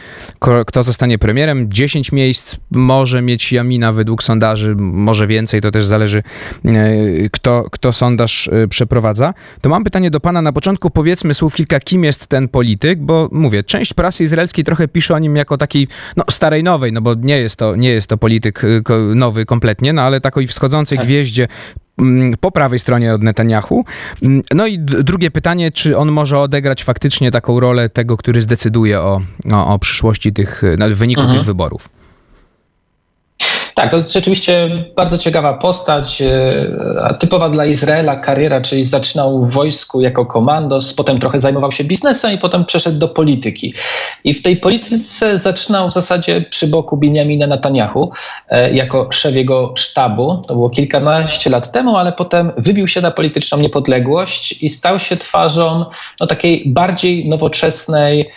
kto 0.67 0.83
zostanie 0.83 1.19
premierem. 1.19 1.73
10 1.73 2.13
miejsc 2.13 2.57
może 2.71 3.23
mieć 3.23 3.53
Jamina 3.53 3.93
według 3.93 4.23
sondaży, 4.23 4.75
może 4.79 5.27
więcej, 5.27 5.61
to 5.61 5.71
też 5.71 5.87
zależy 5.87 6.23
e, 6.65 6.95
kto, 7.33 7.65
kto 7.71 7.93
sondaż 7.93 8.47
y, 8.47 8.69
przeprowadza, 8.69 9.35
to 9.61 9.71
mam 9.71 9.85
pytanie 9.85 10.11
do 10.11 10.21
pana. 10.21 10.43
Na 10.43 10.53
początku 10.53 10.91
powiedzmy 10.91 11.35
słów 11.35 11.55
kilka, 11.55 11.81
kim 11.81 12.05
jest 12.05 12.27
ten 12.27 12.49
polityk, 12.49 12.99
bo 12.99 13.29
mówię, 13.33 13.63
część 13.63 13.95
prasy 13.95 14.25
izraelskiej 14.25 14.65
trochę 14.65 14.89
pisze 14.89 15.15
o 15.15 15.19
nim 15.19 15.37
jako 15.37 15.59
takiej 15.59 15.89
no, 16.17 16.25
starej 16.31 16.63
nowej, 16.63 16.93
no 16.93 17.01
bo 17.01 17.15
nie 17.15 17.39
jest 17.39 17.57
to, 17.57 17.77
nie 17.77 17.91
jest 17.91 18.07
to 18.07 18.17
polityk 18.17 18.65
y, 18.65 18.83
nowy 19.15 19.47
kompletnie, 19.47 19.93
no 19.93 20.03
ale 20.03 20.21
takiej 20.21 20.47
wschodzącej 20.47 20.99
tak. 20.99 21.07
gwieździe 21.07 21.49
mm, 21.99 22.35
po 22.41 22.51
prawej 22.51 22.79
stronie 22.79 23.15
od 23.15 23.23
Netanyahu. 23.23 23.85
Mm, 24.23 24.43
no 24.55 24.67
i 24.67 24.79
drugie 24.79 25.31
pytanie, 25.31 25.73
czy 25.73 25.99
on 25.99 26.13
może 26.13 26.39
odegrać 26.39 26.85
faktycznie 26.85 27.31
taką 27.31 27.61
rolę 27.61 27.89
tego, 27.89 28.17
który 28.17 28.41
zdecyduje 28.41 29.01
o, 29.01 29.21
o, 29.53 29.75
o 29.75 29.79
przyszłości 29.79 30.33
tych, 30.33 30.63
no, 30.79 30.87
wyniku 30.91 31.21
mhm. 31.21 31.39
tych 31.39 31.47
wyborów? 31.47 32.02
Tak, 33.75 33.91
to 33.91 33.97
jest 33.97 34.13
rzeczywiście 34.13 34.71
bardzo 34.97 35.19
ciekawa 35.19 35.55
postać, 35.55 36.23
e, 36.23 37.15
typowa 37.19 37.49
dla 37.49 37.65
Izraela 37.65 38.17
kariera, 38.17 38.61
czyli 38.61 38.85
zaczynał 38.85 39.47
w 39.47 39.53
wojsku 39.53 40.01
jako 40.01 40.27
komandos, 40.27 40.95
potem 40.95 41.19
trochę 41.19 41.41
zajmował 41.41 41.73
się 41.73 41.85
biznesem 41.85 42.33
i 42.33 42.39
potem 42.39 42.65
przeszedł 42.65 42.99
do 42.99 43.09
polityki. 43.09 43.75
I 44.25 44.35
w 44.35 44.43
tej 44.43 44.57
polityce 44.57 45.39
zaczynał 45.39 45.89
w 45.89 45.93
zasadzie 45.93 46.41
przy 46.51 46.67
boku 46.67 46.97
Benjamina 46.97 47.47
Netanyahu 47.47 48.11
e, 48.49 48.73
jako 48.73 49.09
szef 49.13 49.35
jego 49.35 49.75
sztabu. 49.77 50.43
To 50.47 50.55
było 50.55 50.71
kilkanaście 50.71 51.51
lat 51.51 51.73
temu, 51.73 51.97
ale 51.97 52.13
potem 52.13 52.53
wybił 52.57 52.89
się 52.89 53.01
na 53.01 53.11
polityczną 53.11 53.59
niepodległość 53.59 54.63
i 54.63 54.69
stał 54.69 55.01
się 55.01 55.17
twarzą 55.17 55.85
no, 56.21 56.27
takiej 56.27 56.63
bardziej 56.67 57.29
nowoczesnej, 57.29 58.31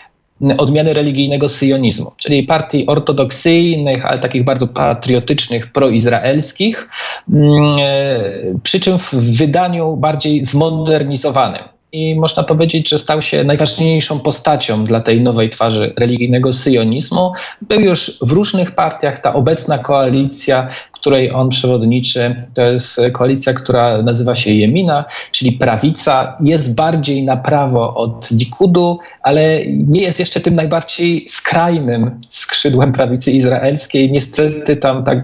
odmiany 0.58 0.94
religijnego 0.94 1.50
syjonizmu, 1.50 2.12
czyli 2.18 2.44
partii 2.44 2.86
ortodoksyjnych, 2.86 4.06
ale 4.06 4.20
takich 4.20 4.44
bardzo 4.44 4.68
patriotycznych, 4.68 5.72
proizraelskich, 5.72 6.90
mm, 7.30 7.78
e, 7.80 8.60
przy 8.64 8.80
czym 8.80 9.00
w 9.00 9.14
wydaniu 9.14 9.98
bardziej 9.98 10.44
zmodernizowanym 10.44 11.75
i 11.96 12.16
można 12.16 12.44
powiedzieć, 12.44 12.90
że 12.90 13.00
stał 13.00 13.22
się 13.22 13.44
najważniejszą 13.44 14.20
postacią 14.20 14.84
dla 14.84 15.02
tej 15.02 15.22
nowej 15.22 15.50
twarzy 15.50 15.94
religijnego 15.98 16.54
syjonizmu. 16.54 17.32
Był 17.62 17.80
już 17.80 18.18
w 18.22 18.32
różnych 18.32 18.72
partiach. 18.72 19.20
Ta 19.20 19.34
obecna 19.34 19.78
koalicja, 19.78 20.70
której 20.92 21.32
on 21.32 21.50
przewodniczy, 21.50 22.36
to 22.54 22.62
jest 22.62 23.02
koalicja, 23.14 23.54
która 23.54 24.02
nazywa 24.02 24.36
się 24.36 24.52
Jemina, 24.52 25.06
czyli 25.32 25.52
prawica. 25.52 26.38
Jest 26.44 26.76
bardziej 26.76 27.24
na 27.24 27.38
prawo 27.38 27.96
od 27.96 28.32
Likudu, 28.32 29.00
ale 29.22 29.66
nie 29.68 30.02
jest 30.02 30.20
jeszcze 30.20 30.40
tym 30.40 30.56
najbardziej 30.56 31.26
skrajnym 31.28 32.12
skrzydłem 32.30 32.92
prawicy 32.92 33.32
izraelskiej. 33.32 34.12
Niestety 34.12 34.78
tam 34.78 35.04
ta 35.04 35.16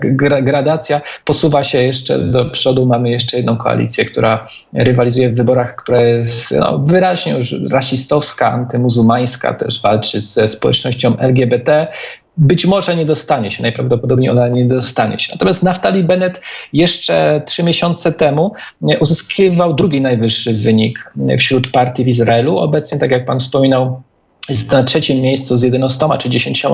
gradacja 0.42 1.02
posuwa 1.26 1.64
się 1.64 1.84
jeszcze 1.84 2.20
do 2.20 2.46
przodu. 2.46 2.86
Mamy 2.86 3.10
jeszcze 3.10 3.38
jedną 3.38 3.58
koalicję, 3.58 4.06
która 4.06 4.48
rywalizuje 4.74 5.30
w 5.30 5.36
wyborach, 5.36 5.76
która 5.76 6.02
jest 6.02 6.54
no, 6.62 6.78
wyraźnie 6.78 7.34
już 7.34 7.56
rasistowska, 7.72 8.52
antymuzułmańska, 8.52 9.54
też 9.54 9.82
walczy 9.82 10.22
ze 10.22 10.48
społecznością 10.48 11.18
LGBT. 11.18 11.88
Być 12.38 12.66
może 12.66 12.96
nie 12.96 13.06
dostanie 13.06 13.52
się, 13.52 13.64
najprawdopodobniej 13.64 14.30
ona 14.30 14.48
nie 14.48 14.66
dostanie 14.66 15.20
się. 15.20 15.32
Natomiast 15.32 15.64
Naftali 15.64 16.04
Bennett 16.04 16.42
jeszcze 16.74 17.42
trzy 17.46 17.64
miesiące 17.64 18.14
temu 18.14 18.54
uzyskiwał 19.00 19.74
drugi 19.74 20.02
najwyższy 20.02 20.54
wynik 20.54 21.14
wśród 21.40 21.72
partii 21.72 22.04
w 22.04 22.08
Izraelu. 22.08 22.58
Obecnie, 22.58 23.00
tak 23.00 23.12
jak 23.12 23.26
pan 23.26 23.40
wspominał, 23.40 24.02
jest 24.50 24.72
na 24.72 24.84
trzecim 24.84 25.22
miejscu 25.22 25.58
z 25.58 25.64
11 25.64 26.08
czy 26.20 26.30
10 26.30 26.66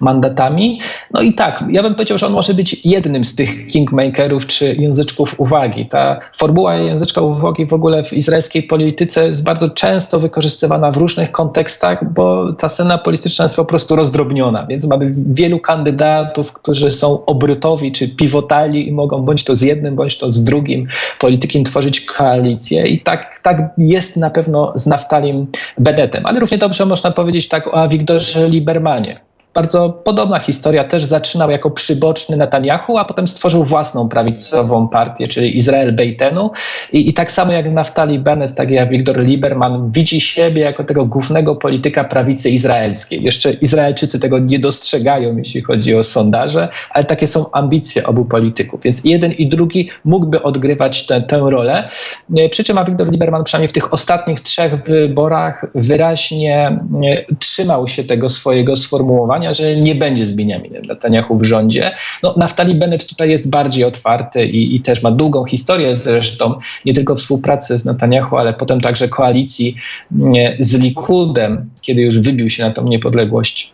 mandatami. 0.00 0.80
No 1.10 1.20
i 1.20 1.34
tak, 1.34 1.64
ja 1.70 1.82
bym 1.82 1.94
powiedział, 1.94 2.18
że 2.18 2.26
on 2.26 2.32
może 2.32 2.54
być 2.54 2.86
jednym 2.86 3.24
z 3.24 3.34
tych 3.34 3.66
kingmakerów 3.66 4.46
czy 4.46 4.76
języczków 4.78 5.34
uwagi. 5.38 5.86
Ta 5.86 6.20
formuła 6.36 6.76
języczka 6.76 7.20
uwagi 7.20 7.66
w 7.66 7.72
ogóle 7.72 8.04
w 8.04 8.12
izraelskiej 8.12 8.62
polityce 8.62 9.26
jest 9.26 9.44
bardzo 9.44 9.70
często 9.70 10.20
wykorzystywana 10.20 10.90
w 10.90 10.96
różnych 10.96 11.32
kontekstach, 11.32 12.12
bo 12.12 12.52
ta 12.52 12.68
scena 12.68 12.98
polityczna 12.98 13.44
jest 13.44 13.56
po 13.56 13.64
prostu 13.64 13.96
rozdrobniona, 13.96 14.66
więc 14.66 14.86
mamy 14.86 15.12
wielu 15.16 15.60
kandydatów, 15.60 16.52
którzy 16.52 16.90
są 16.90 17.24
obrotowi 17.24 17.92
czy 17.92 18.08
pivotalni 18.08 18.88
i 18.88 18.92
mogą 18.92 19.22
bądź 19.22 19.44
to 19.44 19.56
z 19.56 19.62
jednym, 19.62 19.96
bądź 19.96 20.18
to 20.18 20.32
z 20.32 20.44
drugim 20.44 20.86
politykiem 21.18 21.64
tworzyć 21.64 22.00
koalicję 22.00 22.88
i 22.88 23.00
tak, 23.00 23.40
tak 23.42 23.70
jest 23.78 24.16
na 24.16 24.30
pewno 24.30 24.72
z 24.76 24.86
Naftalim 24.86 25.46
Bedetem, 25.78 26.26
ale 26.26 26.40
równie 26.40 26.58
dobrze 26.58 26.86
można 26.86 27.10
powiedzieć 27.12 27.48
tak 27.48 27.74
o 27.74 27.88
Wiktorze 27.88 28.50
Libermanie. 28.50 29.20
Bardzo 29.54 29.90
podobna 29.90 30.38
historia. 30.38 30.84
Też 30.84 31.04
zaczynał 31.04 31.50
jako 31.50 31.70
przyboczny 31.70 32.36
Netanyahu, 32.36 32.98
a 32.98 33.04
potem 33.04 33.28
stworzył 33.28 33.64
własną 33.64 34.08
prawicową 34.08 34.88
partię, 34.88 35.28
czyli 35.28 35.56
Izrael 35.56 35.94
Bejtenu. 35.94 36.50
I, 36.92 37.08
I, 37.08 37.14
tak 37.14 37.32
samo 37.32 37.52
jak 37.52 37.72
Naftali 37.72 38.18
Bennett, 38.18 38.54
tak 38.54 38.70
jak 38.70 38.90
Wiktor 38.90 39.18
Lieberman 39.18 39.90
widzi 39.90 40.20
siebie 40.20 40.62
jako 40.62 40.84
tego 40.84 41.04
głównego 41.06 41.56
polityka 41.56 42.04
prawicy 42.04 42.50
izraelskiej. 42.50 43.22
Jeszcze 43.22 43.52
Izraelczycy 43.52 44.20
tego 44.20 44.38
nie 44.38 44.58
dostrzegają, 44.58 45.36
jeśli 45.36 45.62
chodzi 45.62 45.96
o 45.96 46.02
sondaże, 46.02 46.68
ale 46.90 47.04
takie 47.04 47.26
są 47.26 47.50
ambicje 47.50 48.06
obu 48.06 48.24
polityków. 48.24 48.80
Więc 48.82 49.04
jeden 49.04 49.32
i 49.32 49.46
drugi 49.46 49.88
mógłby 50.04 50.42
odgrywać 50.42 51.06
tę, 51.06 51.22
rolę. 51.30 51.88
E, 52.36 52.48
przy 52.48 52.64
czym 52.64 52.78
Wiktor 52.86 53.10
Lieberman 53.10 53.44
przynajmniej 53.44 53.68
w 53.68 53.72
tych 53.72 53.92
ostatnich 53.92 54.40
trzech 54.40 54.84
wyborach 54.84 55.66
wyraźnie 55.74 56.78
e, 57.04 57.34
trzymał 57.38 57.88
się 57.88 58.04
tego 58.04 58.28
swojego 58.28 58.76
sformułowania 58.76 59.41
że 59.50 59.76
nie 59.76 59.94
będzie 59.94 60.26
z 60.26 60.32
Benjaminem 60.32 60.82
Netanyahu 60.84 61.38
w 61.38 61.44
rządzie. 61.44 61.90
No, 62.22 62.34
Naftali 62.36 62.74
Bennett 62.74 63.06
tutaj 63.06 63.30
jest 63.30 63.50
bardziej 63.50 63.84
otwarty 63.84 64.46
i, 64.46 64.76
i 64.76 64.80
też 64.80 65.02
ma 65.02 65.10
długą 65.10 65.44
historię 65.44 65.96
zresztą, 65.96 66.54
nie 66.84 66.94
tylko 66.94 67.14
współpracy 67.14 67.78
z 67.78 67.84
Netanyahu, 67.84 68.36
ale 68.36 68.54
potem 68.54 68.80
także 68.80 69.08
koalicji 69.08 69.76
nie, 70.10 70.56
z 70.60 70.74
Likudem, 70.74 71.70
kiedy 71.82 72.02
już 72.02 72.20
wybił 72.20 72.50
się 72.50 72.62
na 72.64 72.70
tą 72.70 72.84
niepodległość 72.88 73.72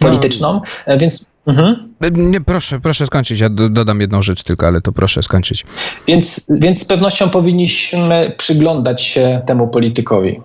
polityczną, 0.00 0.60
no. 0.86 0.98
więc 0.98 1.36
Mhm. 1.46 1.94
Nie, 2.12 2.40
proszę, 2.40 2.80
proszę 2.80 3.06
skończyć. 3.06 3.40
Ja 3.40 3.48
dodam 3.48 4.00
jedną 4.00 4.22
rzecz 4.22 4.42
tylko, 4.42 4.66
ale 4.66 4.80
to 4.80 4.92
proszę 4.92 5.22
skończyć. 5.22 5.64
Więc, 6.08 6.52
więc 6.60 6.80
z 6.80 6.84
pewnością 6.84 7.30
powinniśmy 7.30 8.32
przyglądać 8.36 9.02
się 9.02 9.42
temu 9.46 9.68
politykowi. 9.68 10.40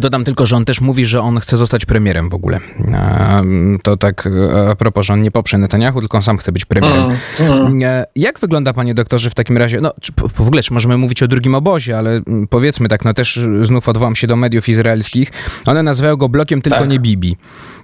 Dodam 0.00 0.24
tylko, 0.24 0.46
że 0.46 0.56
on 0.56 0.64
też 0.64 0.80
mówi, 0.80 1.06
że 1.06 1.20
on 1.20 1.40
chce 1.40 1.56
zostać 1.56 1.86
premierem 1.86 2.30
w 2.30 2.34
ogóle. 2.34 2.60
To 3.82 3.96
tak 3.96 4.28
a 4.70 4.74
propos, 4.76 5.06
że 5.06 5.12
on 5.12 5.22
nie 5.22 5.30
poprze 5.30 5.58
Netanyahu, 5.58 6.00
tylko 6.00 6.16
on 6.16 6.22
sam 6.22 6.38
chce 6.38 6.52
być 6.52 6.64
premierem. 6.64 7.10
Mm, 7.40 7.52
mm. 7.62 8.04
Jak 8.16 8.40
wygląda, 8.40 8.72
panie 8.72 8.94
doktorze, 8.94 9.30
w 9.30 9.34
takim 9.34 9.56
razie, 9.56 9.80
no 9.80 9.92
czy, 10.00 10.12
w 10.34 10.40
ogóle, 10.40 10.62
czy 10.62 10.74
możemy 10.74 10.96
mówić 10.96 11.22
o 11.22 11.28
drugim 11.28 11.54
obozie, 11.54 11.98
ale 11.98 12.10
mm, 12.10 12.48
powiedzmy 12.48 12.88
tak, 12.88 13.04
no 13.04 13.14
też 13.14 13.40
znów 13.62 13.88
odwołam 13.88 14.16
się 14.16 14.26
do 14.26 14.36
mediów 14.36 14.68
izraelskich. 14.68 15.32
One 15.66 15.82
nazywają 15.82 16.16
go 16.16 16.28
blokiem 16.28 16.62
tylko 16.62 16.78
tak. 16.78 16.88
nie 16.88 16.98
Bibi. 16.98 17.36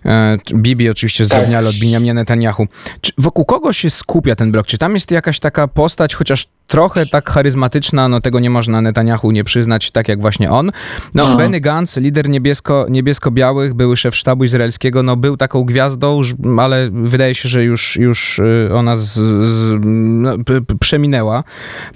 E, 0.04 0.38
Bibi 0.54 0.90
oczywiście 0.90 1.24
zdrobniale 1.24 1.66
tak. 1.66 1.76
od 1.76 1.80
Benjamina 1.80 2.14
Netanyahu. 2.14 2.66
Czy 3.00 3.12
wokół 3.18 3.44
kogo 3.44 3.72
się 3.72 3.90
skupia 3.90 4.36
ten 4.36 4.52
blok? 4.52 4.66
Czy 4.66 4.78
tam 4.78 4.94
jest 4.94 5.10
jakaś 5.10 5.40
taka 5.40 5.68
postać, 5.68 6.14
chociaż 6.14 6.46
trochę 6.66 7.06
tak 7.06 7.30
charyzmatyczna, 7.30 8.08
no 8.08 8.20
tego 8.20 8.40
nie 8.40 8.50
można 8.50 8.80
Netanyahu 8.80 9.30
nie 9.30 9.44
przyznać, 9.44 9.90
tak 9.90 10.08
jak 10.08 10.20
właśnie 10.20 10.50
on. 10.50 10.70
No, 11.14 11.28
no. 11.28 11.36
Benny 11.36 11.60
Gantz, 11.60 11.96
lider 11.96 12.28
niebiesko, 12.28 12.86
niebiesko-białych, 12.90 13.74
były 13.74 13.96
szef 13.96 14.16
sztabu 14.16 14.44
izraelskiego, 14.44 15.02
no 15.02 15.16
był 15.16 15.36
taką 15.36 15.64
gwiazdą, 15.64 16.20
ale 16.58 16.90
wydaje 16.92 17.34
się, 17.34 17.48
że 17.48 17.64
już, 17.64 17.96
już 17.96 18.38
y, 18.38 18.68
ona 18.74 18.96
z, 18.96 19.12
z, 19.12 19.78
no, 19.84 20.32
przeminęła. 20.80 21.44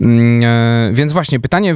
Mm, 0.00 0.42
e, 0.44 0.90
więc 0.92 1.12
właśnie 1.12 1.40
pytanie, 1.40 1.74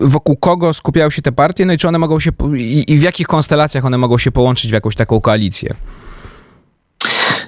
wokół 0.00 0.36
kogo 0.36 0.74
skupiały 0.74 1.10
się 1.10 1.22
te 1.22 1.32
partie, 1.32 1.66
no 1.66 1.72
i 1.72 1.78
czy 1.78 1.88
one 1.88 1.98
mogą 1.98 2.20
się, 2.20 2.30
i, 2.56 2.84
i 2.92 2.98
w 2.98 3.02
jakich 3.02 3.26
konstelacjach 3.26 3.84
one 3.84 3.98
mogą 3.98 4.18
się 4.18 4.32
połączyć 4.32 4.70
w 4.70 4.74
jakąś 4.74 4.94
taką 4.94 5.20
koalicję? 5.20 5.74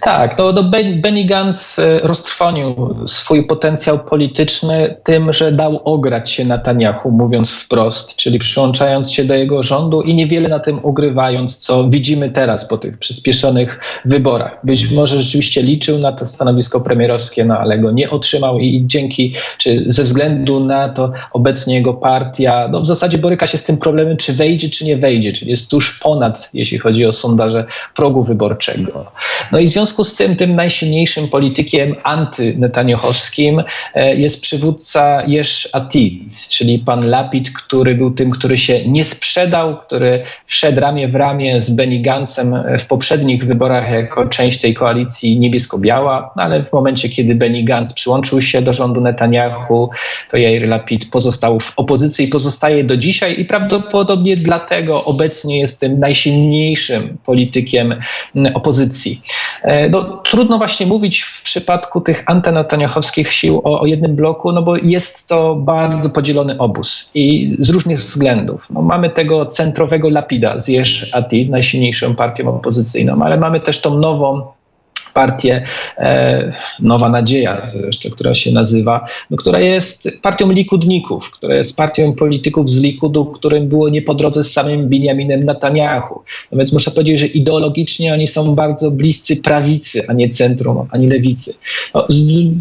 Tak, 0.01 0.39
no, 0.39 0.53
no 0.53 0.63
Benny 0.97 1.25
Gantz 1.25 1.79
e, 1.79 1.99
roztrwonił 1.99 2.95
swój 3.07 3.47
potencjał 3.47 3.99
polityczny 3.99 4.97
tym, 5.05 5.33
że 5.33 5.53
dał 5.53 5.81
ograć 5.85 6.31
się 6.31 6.45
Netanyahu, 6.45 7.11
mówiąc 7.11 7.53
wprost, 7.53 8.17
czyli 8.17 8.39
przyłączając 8.39 9.13
się 9.13 9.25
do 9.25 9.35
jego 9.35 9.63
rządu 9.63 10.03
i 10.03 10.15
niewiele 10.15 10.49
na 10.49 10.59
tym 10.59 10.81
ugrywając, 10.83 11.57
co 11.57 11.89
widzimy 11.89 12.31
teraz 12.31 12.69
po 12.69 12.79
tych 12.79 12.99
przyspieszonych 12.99 13.81
wyborach. 14.05 14.59
Być 14.65 14.91
może 14.91 15.23
rzeczywiście 15.23 15.63
liczył 15.63 15.99
na 15.99 16.13
to 16.13 16.27
stanowisko 16.27 16.81
premierowskie, 16.81 17.45
no 17.45 17.59
ale 17.59 17.79
go 17.79 17.91
nie 17.91 18.11
otrzymał 18.11 18.59
i 18.59 18.85
dzięki, 18.87 19.35
czy 19.59 19.85
ze 19.87 20.03
względu 20.03 20.61
na 20.61 20.89
to 20.89 21.13
obecnie 21.33 21.75
jego 21.75 21.95
partia, 21.95 22.69
no 22.71 22.81
w 22.81 22.87
zasadzie 22.87 23.19
boryka 23.19 23.47
się 23.47 23.59
z 23.59 23.65
tym 23.65 23.79
problemem, 23.79 24.17
czy 24.17 24.33
wejdzie, 24.33 24.71
czy 24.71 24.85
nie 24.85 24.97
wejdzie, 24.97 25.33
czyli 25.33 25.51
jest 25.51 25.71
tuż 25.71 25.99
ponad, 25.99 26.51
jeśli 26.55 26.79
chodzi 26.79 27.07
o 27.07 27.13
sondaże 27.13 27.65
progu 27.95 28.23
wyborczego. 28.23 29.13
No 29.53 29.59
i 29.59 29.67
w 29.67 29.71
związku 29.71 29.86
związku 29.87 30.05
z 30.05 30.17
tym 30.17 30.37
tym 30.37 30.55
najsilniejszym 30.55 31.29
politykiem 31.29 31.95
antynetaniahowskim 32.03 33.63
e, 33.95 34.15
jest 34.15 34.43
przywódca 34.43 35.23
Jesh 35.27 35.69
Atid, 35.73 36.49
czyli 36.49 36.79
pan 36.79 37.11
Lapid, 37.11 37.51
który 37.51 37.95
był 37.95 38.11
tym, 38.11 38.31
który 38.31 38.59
się 38.59 38.89
nie 38.89 39.05
sprzedał, 39.05 39.77
który 39.77 40.23
wszedł 40.47 40.81
ramię 40.81 41.09
w 41.09 41.15
ramię 41.15 41.61
z 41.61 41.71
Benny 41.71 41.99
Gantzem 41.99 42.55
w 42.79 42.87
poprzednich 42.87 43.47
wyborach 43.47 43.91
jako 43.91 44.27
część 44.27 44.61
tej 44.61 44.75
koalicji 44.75 45.39
niebiesko-biała, 45.39 46.31
ale 46.37 46.65
w 46.65 46.73
momencie, 46.73 47.09
kiedy 47.09 47.35
Benny 47.35 47.63
Gantz 47.65 47.95
przyłączył 47.95 48.43
się 48.43 48.63
do 48.63 48.73
rządu 48.73 49.01
Netanyahu, 49.01 49.91
to 50.31 50.37
Jair 50.37 50.69
Lapid 50.69 51.11
pozostał 51.11 51.61
w 51.61 51.73
opozycji 51.77 52.25
i 52.25 52.29
pozostaje 52.29 52.85
do 52.85 52.97
dzisiaj 52.97 53.41
i 53.41 53.45
prawdopodobnie 53.45 54.37
dlatego 54.37 55.05
obecnie 55.05 55.61
jest 55.61 55.81
tym 55.81 56.01
najsilniejszym 56.01 57.19
politykiem 57.25 57.95
opozycji. 58.55 59.21
E, 59.77 59.89
No, 59.89 60.23
trudno 60.31 60.59
właśnie 60.59 60.87
mówić 60.87 61.23
w 61.23 61.43
przypadku 61.43 62.01
tych 62.01 62.23
antynetaniachowskich 62.27 63.33
sił 63.33 63.61
o, 63.65 63.81
o, 63.81 63.87
jednym 63.87 64.17
bloku, 64.17 64.53
no 64.53 64.63
bo 64.63 64.77
jest 64.77 65.29
to 65.29 65.55
bardzo 65.55 66.11
podzielony 66.11 66.59
obóz 66.59 67.11
i 67.15 67.57
z 67.59 67.71
różnych 67.71 67.99
względów. 67.99 68.67
No, 68.71 68.83
mamy 68.83 69.11
tego 69.11 69.47
centrowego 69.47 70.09
Lapida 70.09 70.61
z 70.61 70.69
Jesh 70.69 71.15
Ati, 71.15 71.51
najsilniejszą 71.51 72.15
partią 72.15 72.57
opozycyjną, 72.57 73.23
ale 73.23 73.37
mamy 73.37 73.61
też 73.61 73.81
tą 73.81 73.99
nową 73.99 74.43
partię 75.17 75.63
e, 75.99 76.53
Nowa 76.81 77.09
Nadzieja, 77.09 77.63
zresztą, 77.65 78.11
która 78.11 78.35
się 78.35 78.53
nazywa, 78.53 79.07
no, 79.31 79.37
która 79.37 79.61
jest 79.61 80.09
partią 80.23 80.53
likudników, 80.53 81.31
która 81.31 81.55
jest 81.55 81.77
partią 81.77 82.13
polityków 82.13 82.71
z 82.71 82.83
Likudu, 82.83 83.25
którym 83.25 83.69
było 83.69 83.89
nie 83.89 84.03
po 84.03 84.15
drodze 84.15 84.45
z 84.45 84.53
samym 84.53 84.89
Benjaminem 84.89 85.45
Netanyahu. 85.45 86.23
No 86.53 86.59
więc 86.59 86.73
muszę 86.73 86.91
powiedzieć, 86.91 87.21
że 87.21 87.27
ideologicznie 87.27 88.13
oni 88.13 88.27
są 88.27 88.55
bardzo 88.55 88.91
bliscy 88.91 89.37
prawicy, 89.37 90.05
a 90.09 90.13
nie 90.13 90.31
centrum, 90.31 90.89
ani 90.91 91.09
lewicy. 91.09 91.55
No, 91.95 92.07
z, 92.09 92.17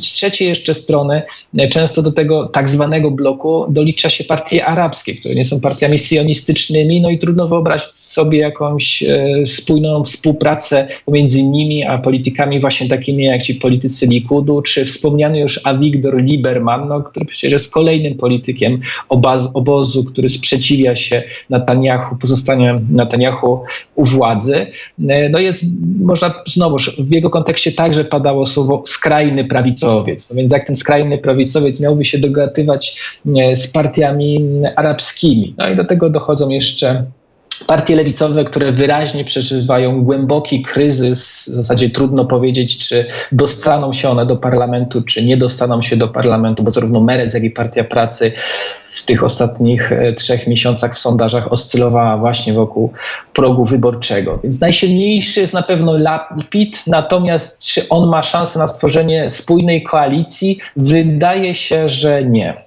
z 0.06 0.14
trzeciej 0.14 0.48
jeszcze 0.48 0.74
strony 0.74 1.22
e, 1.58 1.68
często 1.68 2.02
do 2.02 2.12
tego 2.12 2.48
tak 2.48 2.70
zwanego 2.70 3.12
bloku 3.12 3.66
dolicza 3.70 4.10
się 4.10 4.24
partie 4.24 4.66
arabskie, 4.66 5.16
które 5.16 5.36
nie 5.36 5.46
są 5.46 5.60
partiami 5.60 6.00
sionistycznymi, 6.00 7.02
no 7.02 7.10
i 7.10 7.20
trudno 7.20 7.48
wyobrazić 7.48 7.96
sobie 7.96 8.40
jakąś 8.40 9.04
e, 9.04 9.46
spójną 9.46 10.04
współpracę 10.04 10.88
pomiędzy 11.06 11.44
nimi 11.44 11.84
a 11.84 11.98
politykami 11.98 12.45
politykami 12.46 12.60
właśnie 12.60 12.90
takimi 12.90 13.24
jak 13.24 13.42
ci 13.42 13.56
politycy 13.56 14.08
Likudu, 14.08 14.62
czy 14.62 14.86
wspomniany 14.86 15.40
już 15.40 15.60
Avigdor 15.64 16.24
Lieberman, 16.24 16.88
no, 16.88 17.02
który 17.02 17.26
przecież 17.26 17.54
jest 17.54 17.74
kolejnym 17.74 18.16
politykiem 18.16 18.82
obozu, 19.54 20.04
który 20.04 20.30
sprzeciwia 20.30 20.96
się 20.96 21.24
Netanyahu, 21.50 22.16
pozostaniu 22.16 22.82
Netanyahu 22.90 23.64
u 23.96 24.06
władzy. 24.06 24.68
No 25.30 25.40
jest, 25.40 25.64
można 26.00 26.34
znowuż, 26.48 26.98
w 27.00 27.12
jego 27.12 27.30
kontekście 27.30 27.72
także 27.72 28.04
padało 28.04 28.46
słowo 28.46 28.84
skrajny 28.86 29.46
prawicowiec. 29.46 30.30
No 30.30 30.36
więc 30.36 30.54
jak 30.54 30.68
ten 30.68 30.76
skrajny 30.76 31.18
prawicowiec 31.18 31.80
miałby 31.80 32.06
się 32.06 32.18
dogadywać 32.18 33.00
e, 33.38 33.56
z 33.56 33.68
partiami 33.68 34.46
arabskimi. 34.76 35.54
No 35.58 35.70
i 35.70 35.76
do 35.76 35.86
tego 35.86 36.10
dochodzą 36.10 36.50
jeszcze 36.50 37.06
Partie 37.68 37.96
lewicowe, 37.96 38.46
które 38.46 38.72
wyraźnie 38.72 39.24
przeżywają 39.24 40.04
głęboki 40.04 40.62
kryzys, 40.62 41.50
w 41.50 41.54
zasadzie 41.54 41.90
trudno 41.90 42.26
powiedzieć, 42.26 42.78
czy 42.78 43.06
dostaną 43.32 43.94
się 43.94 44.10
one 44.10 44.26
do 44.26 44.38
parlamentu, 44.38 45.02
czy 45.02 45.26
nie 45.26 45.38
dostaną 45.38 45.82
się 45.82 45.98
do 45.98 46.08
parlamentu, 46.08 46.64
bo 46.64 46.72
zarówno 46.72 47.00
Merec, 47.02 47.34
jak 47.34 47.44
i 47.44 47.52
Partia 47.52 47.84
Pracy 47.84 48.32
w 48.90 49.06
tych 49.06 49.24
ostatnich 49.24 49.92
e, 49.92 50.14
trzech 50.14 50.48
miesiącach 50.48 50.96
w 50.96 50.98
sondażach 50.98 51.54
oscylowała 51.54 52.18
właśnie 52.18 52.54
wokół 52.54 52.94
progu 53.34 53.66
wyborczego. 53.66 54.40
Więc 54.44 54.62
najsilniejszy 54.62 55.40
jest 55.40 55.54
na 55.54 55.64
pewno 55.64 55.98
Lapid, 55.98 56.88
natomiast 56.88 57.64
czy 57.64 57.90
on 57.90 58.10
ma 58.10 58.24
szansę 58.24 58.60
na 58.60 58.68
stworzenie 58.68 59.30
spójnej 59.30 59.84
koalicji? 59.84 60.60
Wydaje 60.76 61.56
się, 61.56 61.90
że 61.90 62.24
nie. 62.24 62.65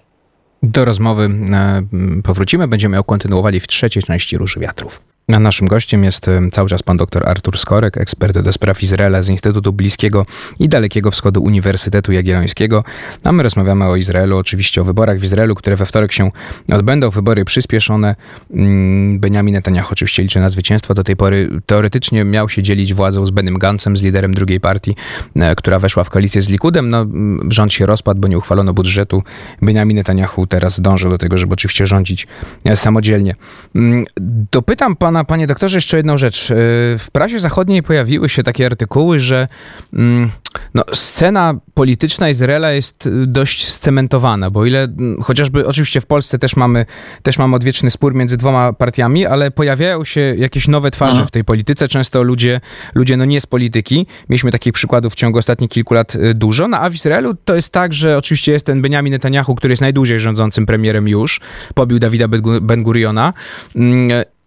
Do 0.62 0.84
rozmowy 0.84 1.30
e, 1.52 1.82
powrócimy, 2.22 2.68
będziemy 2.68 2.96
ją 2.96 3.02
kontynuowali 3.02 3.60
w 3.60 3.66
trzeciej 3.66 4.02
części 4.02 4.38
Róży 4.38 4.60
Wiatrów. 4.60 5.00
A 5.32 5.38
naszym 5.38 5.68
gościem 5.68 6.04
jest 6.04 6.26
cały 6.52 6.68
czas 6.68 6.82
pan 6.82 6.96
dr 6.96 7.28
Artur 7.28 7.58
Skorek, 7.58 7.96
ekspert 7.96 8.38
do 8.38 8.52
spraw 8.52 8.82
Izraela 8.82 9.22
z 9.22 9.28
Instytutu 9.28 9.72
Bliskiego 9.72 10.26
i 10.58 10.68
Dalekiego 10.68 11.10
Wschodu 11.10 11.42
Uniwersytetu 11.42 12.12
Jagiellońskiego. 12.12 12.84
A 13.24 13.32
my 13.32 13.42
rozmawiamy 13.42 13.84
o 13.84 13.96
Izraelu, 13.96 14.36
oczywiście 14.36 14.80
o 14.80 14.84
wyborach 14.84 15.18
w 15.18 15.24
Izraelu, 15.24 15.54
które 15.54 15.76
we 15.76 15.86
wtorek 15.86 16.12
się 16.12 16.30
odbędą. 16.72 17.10
Wybory 17.10 17.44
przyspieszone. 17.44 18.16
Mm, 18.50 19.20
Benjamin 19.20 19.54
Netanyahu 19.54 19.88
oczywiście 19.92 20.22
liczy 20.22 20.40
na 20.40 20.48
zwycięstwo. 20.48 20.94
Do 20.94 21.04
tej 21.04 21.16
pory 21.16 21.48
teoretycznie 21.66 22.24
miał 22.24 22.48
się 22.48 22.62
dzielić 22.62 22.94
władzą 22.94 23.26
z 23.26 23.30
Benym 23.30 23.58
Gancem, 23.58 23.96
z 23.96 24.02
liderem 24.02 24.34
drugiej 24.34 24.60
partii, 24.60 24.94
e, 25.36 25.54
która 25.54 25.78
weszła 25.78 26.04
w 26.04 26.10
koalicję 26.10 26.40
z 26.40 26.48
Likudem. 26.48 26.88
No, 26.88 27.06
rząd 27.48 27.72
się 27.72 27.86
rozpadł, 27.86 28.20
bo 28.20 28.28
nie 28.28 28.38
uchwalono 28.38 28.74
budżetu. 28.74 29.22
Benjamin 29.62 29.96
Netanyahu 29.96 30.46
teraz 30.46 30.80
dąży 30.80 31.08
do 31.08 31.18
tego, 31.18 31.38
żeby 31.38 31.52
oczywiście 31.52 31.86
rządzić 31.86 32.26
e, 32.64 32.76
samodzielnie. 32.76 33.34
Mm, 33.74 34.04
dopytam 34.50 34.96
pana 34.96 35.17
pana, 35.18 35.24
panie 35.24 35.46
doktorze, 35.46 35.76
jeszcze 35.76 35.96
jedną 35.96 36.18
rzecz. 36.18 36.50
E, 36.50 36.54
w 36.98 37.06
prasie 37.12 37.38
zachodniej 37.38 37.82
pojawiły 37.82 38.28
się 38.28 38.42
takie 38.42 38.66
artykuły, 38.66 39.20
że 39.20 39.46
mm, 39.92 40.30
no, 40.74 40.84
scena 40.94 41.54
polityczna 41.74 42.28
Izraela 42.28 42.72
jest 42.72 43.06
y, 43.06 43.26
dość 43.26 43.68
scementowana, 43.68 44.50
bo 44.50 44.66
ile 44.66 44.82
mm, 44.82 45.22
chociażby 45.22 45.66
oczywiście 45.66 46.00
w 46.00 46.06
Polsce 46.06 46.38
też 46.38 46.56
mamy, 46.56 46.86
też 47.22 47.38
mamy 47.38 47.56
odwieczny 47.56 47.90
spór 47.90 48.14
między 48.14 48.36
dwoma 48.36 48.72
partiami, 48.72 49.26
ale 49.26 49.50
pojawiają 49.50 50.04
się 50.04 50.20
jakieś 50.20 50.68
nowe 50.68 50.90
twarze 50.90 51.16
Aha. 51.16 51.26
w 51.26 51.30
tej 51.30 51.44
polityce. 51.44 51.88
Często 51.88 52.22
ludzie, 52.22 52.60
ludzie 52.94 53.16
no 53.16 53.24
nie 53.24 53.40
z 53.40 53.46
polityki. 53.46 54.06
Mieliśmy 54.28 54.50
takich 54.52 54.72
przykładów 54.72 55.12
w 55.12 55.16
ciągu 55.16 55.38
ostatnich 55.38 55.70
kilku 55.70 55.94
lat 55.94 56.14
y, 56.14 56.34
dużo. 56.34 56.68
No, 56.68 56.78
a 56.80 56.90
w 56.90 56.94
Izraelu 56.94 57.34
to 57.34 57.54
jest 57.54 57.72
tak, 57.72 57.92
że 57.92 58.18
oczywiście 58.18 58.52
jest 58.52 58.66
ten 58.66 58.82
Benjamin 58.82 59.12
Netanyahu, 59.12 59.54
który 59.54 59.72
jest 59.72 59.82
najdłużej 59.82 60.20
rządzącym 60.20 60.66
premierem 60.66 61.08
już. 61.08 61.40
Pobił 61.74 61.98
Dawida 61.98 62.26
Ben-Guriona. 62.60 63.32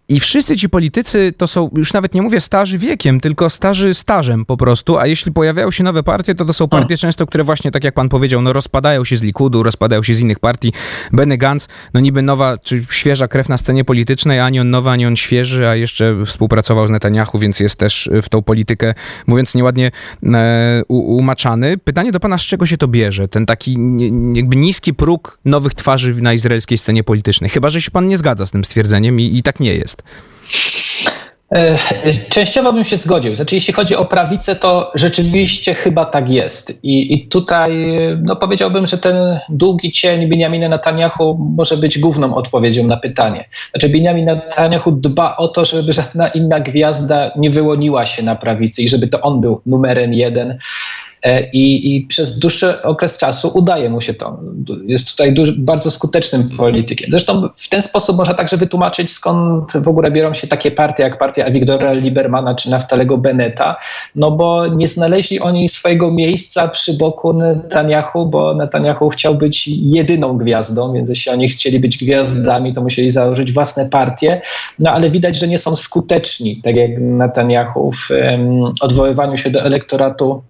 I 0.08 0.20
wszyscy 0.20 0.56
ci 0.56 0.68
politycy 0.68 1.32
to 1.36 1.46
są, 1.46 1.70
już 1.76 1.92
nawet 1.92 2.14
nie 2.14 2.22
mówię 2.22 2.40
starzy 2.40 2.78
wiekiem, 2.78 3.20
tylko 3.20 3.50
starzy 3.50 3.94
stażem 3.94 4.44
po 4.44 4.56
prostu, 4.56 4.98
a 4.98 5.06
jeśli 5.06 5.32
pojawiają 5.32 5.70
się 5.70 5.84
nowe 5.84 6.02
partie, 6.02 6.34
to 6.34 6.44
to 6.44 6.52
są 6.52 6.68
partie 6.68 6.96
często, 6.96 7.26
które 7.26 7.44
właśnie, 7.44 7.70
tak 7.70 7.84
jak 7.84 7.94
pan 7.94 8.08
powiedział, 8.08 8.42
no 8.42 8.52
rozpadają 8.52 9.04
się 9.04 9.16
z 9.16 9.22
Likudu, 9.22 9.62
rozpadają 9.62 10.02
się 10.02 10.14
z 10.14 10.20
innych 10.20 10.38
partii. 10.38 10.72
Benny 11.12 11.36
Gantz, 11.36 11.68
no 11.94 12.00
niby 12.00 12.22
nowa, 12.22 12.58
czy 12.58 12.84
świeża 12.90 13.28
krew 13.28 13.48
na 13.48 13.58
scenie 13.58 13.84
politycznej, 13.84 14.40
ani 14.40 14.60
on 14.60 14.70
nowy, 14.70 14.90
ani 14.90 15.06
on 15.06 15.16
świeży, 15.16 15.68
a 15.68 15.74
jeszcze 15.74 16.16
współpracował 16.26 16.86
z 16.86 16.90
Netanyahu, 16.90 17.38
więc 17.38 17.60
jest 17.60 17.76
też 17.76 18.10
w 18.22 18.28
tą 18.28 18.42
politykę, 18.42 18.94
mówiąc 19.26 19.54
nieładnie, 19.54 19.90
e, 20.32 20.82
umaczany. 20.88 21.78
Pytanie 21.78 22.12
do 22.12 22.20
pana, 22.20 22.38
z 22.38 22.42
czego 22.42 22.66
się 22.66 22.76
to 22.76 22.88
bierze? 22.88 23.28
Ten 23.28 23.46
taki 23.46 23.76
jakby 24.34 24.56
niski 24.56 24.94
próg 24.94 25.38
nowych 25.44 25.74
twarzy 25.74 26.14
na 26.22 26.32
izraelskiej 26.32 26.78
scenie 26.78 27.04
politycznej. 27.04 27.50
Chyba, 27.50 27.70
że 27.70 27.82
się 27.82 27.90
pan 27.90 28.08
nie 28.08 28.18
zgadza 28.18 28.46
z 28.46 28.50
tym 28.50 28.64
stwierdzeniem 28.64 29.20
i, 29.20 29.36
i 29.36 29.42
tak 29.42 29.60
nie 29.60 29.74
jest. 29.74 30.01
E, 31.52 31.78
częściowo 32.28 32.72
bym 32.72 32.84
się 32.84 32.96
zgodził. 32.96 33.36
Znaczy, 33.36 33.54
jeśli 33.54 33.74
chodzi 33.74 33.96
o 33.96 34.04
prawicę, 34.04 34.56
to 34.56 34.92
rzeczywiście 34.94 35.74
chyba 35.74 36.04
tak 36.04 36.28
jest. 36.28 36.84
I, 36.84 37.14
i 37.14 37.28
tutaj 37.28 37.98
no, 38.22 38.36
powiedziałbym, 38.36 38.86
że 38.86 38.98
ten 38.98 39.16
długi 39.48 39.92
cień 39.92 40.28
Benjamina 40.28 40.68
Netanyahu 40.68 41.38
może 41.56 41.76
być 41.76 41.98
główną 41.98 42.34
odpowiedzią 42.34 42.84
na 42.84 42.96
pytanie. 42.96 43.48
Znaczy, 43.70 43.88
Benjamin 43.88 44.24
Netanyahu 44.24 44.92
dba 44.92 45.36
o 45.36 45.48
to, 45.48 45.64
żeby 45.64 45.92
żadna 45.92 46.28
inna 46.28 46.60
gwiazda 46.60 47.30
nie 47.36 47.50
wyłoniła 47.50 48.06
się 48.06 48.22
na 48.22 48.36
prawicy 48.36 48.82
i 48.82 48.88
żeby 48.88 49.08
to 49.08 49.20
on 49.20 49.40
był 49.40 49.60
numerem 49.66 50.14
jeden. 50.14 50.58
E, 51.22 51.50
I, 51.50 51.96
I, 51.96 52.06
przez 52.06 52.38
dłuższy 52.38 52.82
okres 52.82 53.18
czasu 53.18 53.50
udaje 53.54 53.90
mu 53.90 54.00
się 54.00 54.14
to. 54.14 54.40
Jest 54.86 55.10
tutaj 55.10 55.32
duży, 55.32 55.54
bardzo 55.58 55.90
skutecznym 55.90 56.48
politykiem. 56.56 57.10
Zresztą 57.10 57.48
w 57.56 57.68
ten 57.68 57.82
sposób 57.82 58.16
można 58.16 58.34
także 58.34 58.56
wytłumaczyć, 58.56 59.10
skąd 59.10 59.72
w 59.72 59.88
ogóle 59.88 60.10
biorą 60.10 60.34
się 60.34 60.46
takie 60.46 60.70
partie 60.70 61.02
jak 61.02 61.18
partia 61.18 61.50
Wiktora 61.50 61.92
Libermana 61.92 62.54
czy 62.54 62.70
Naftalego 62.70 63.18
Beneta, 63.18 63.76
no 64.14 64.30
bo 64.30 64.66
nie 64.66 64.88
znaleźli 64.88 65.40
oni 65.40 65.68
swojego 65.68 66.10
miejsca 66.10 66.68
przy 66.68 66.94
boku 66.94 67.32
Netanyahu, 67.32 68.26
bo 68.26 68.54
Netanyahu 68.54 69.08
chciał 69.08 69.34
być 69.34 69.68
jedyną 69.68 70.38
gwiazdą, 70.38 70.92
więc 70.92 71.10
jeśli 71.10 71.32
oni 71.32 71.48
chcieli 71.48 71.80
być 71.80 71.98
gwiazdami, 71.98 72.72
to 72.72 72.82
musieli 72.82 73.10
założyć 73.10 73.52
własne 73.52 73.86
partie, 73.86 74.42
no 74.78 74.90
ale 74.90 75.10
widać, 75.10 75.36
że 75.36 75.48
nie 75.48 75.58
są 75.58 75.76
skuteczni, 75.76 76.56
tak 76.56 76.76
jak 76.76 76.90
Netanyahu 76.98 77.92
w 77.92 78.10
um, 78.10 78.72
odwoływaniu 78.80 79.36
się 79.36 79.50
do 79.50 79.60
elektoratu 79.60 80.42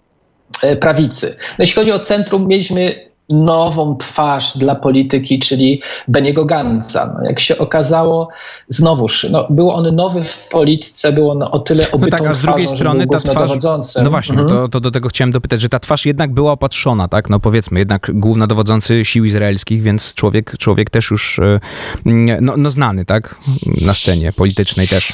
prawicy. 0.80 1.36
No, 1.38 1.56
jeśli 1.58 1.74
chodzi 1.74 1.92
o 1.92 1.98
centrum, 1.98 2.46
mieliśmy 2.48 3.12
nową 3.32 3.96
twarz 3.96 4.58
dla 4.58 4.74
polityki, 4.74 5.38
czyli 5.38 5.82
Beniego 6.08 6.44
Gantza. 6.44 7.14
No, 7.14 7.24
jak 7.28 7.40
się 7.40 7.58
okazało, 7.58 8.28
znowuż, 8.68 9.26
no, 9.30 9.46
był 9.50 9.70
on 9.70 9.96
nowy 9.96 10.24
w 10.24 10.48
polityce, 10.48 11.12
był 11.12 11.30
on 11.30 11.42
o 11.42 11.58
tyle 11.58 11.90
obytą 11.90 12.16
No 12.16 12.22
tak, 12.22 12.30
a 12.30 12.34
z 12.34 12.40
drugiej 12.40 12.64
twarzą, 12.66 12.78
strony 12.78 13.06
ta 13.06 13.20
twarz, 13.20 13.50
no 14.02 14.10
właśnie, 14.10 14.32
mhm. 14.32 14.48
to, 14.48 14.68
to 14.68 14.80
do 14.80 14.90
tego 14.90 15.08
chciałem 15.08 15.32
dopytać, 15.32 15.60
że 15.60 15.68
ta 15.68 15.78
twarz 15.78 16.06
jednak 16.06 16.32
była 16.32 16.52
opatrzona, 16.52 17.08
tak, 17.08 17.30
no 17.30 17.40
powiedzmy, 17.40 17.78
jednak 17.78 18.10
głównodowodzący 18.14 19.04
sił 19.04 19.24
izraelskich, 19.24 19.82
więc 19.82 20.14
człowiek, 20.14 20.58
człowiek 20.58 20.90
też 20.90 21.10
już, 21.10 21.38
e, 21.38 21.60
no, 22.40 22.56
no 22.56 22.70
znany, 22.70 23.04
tak, 23.04 23.36
na 23.86 23.94
scenie 23.94 24.32
politycznej 24.32 24.88
też 24.88 25.12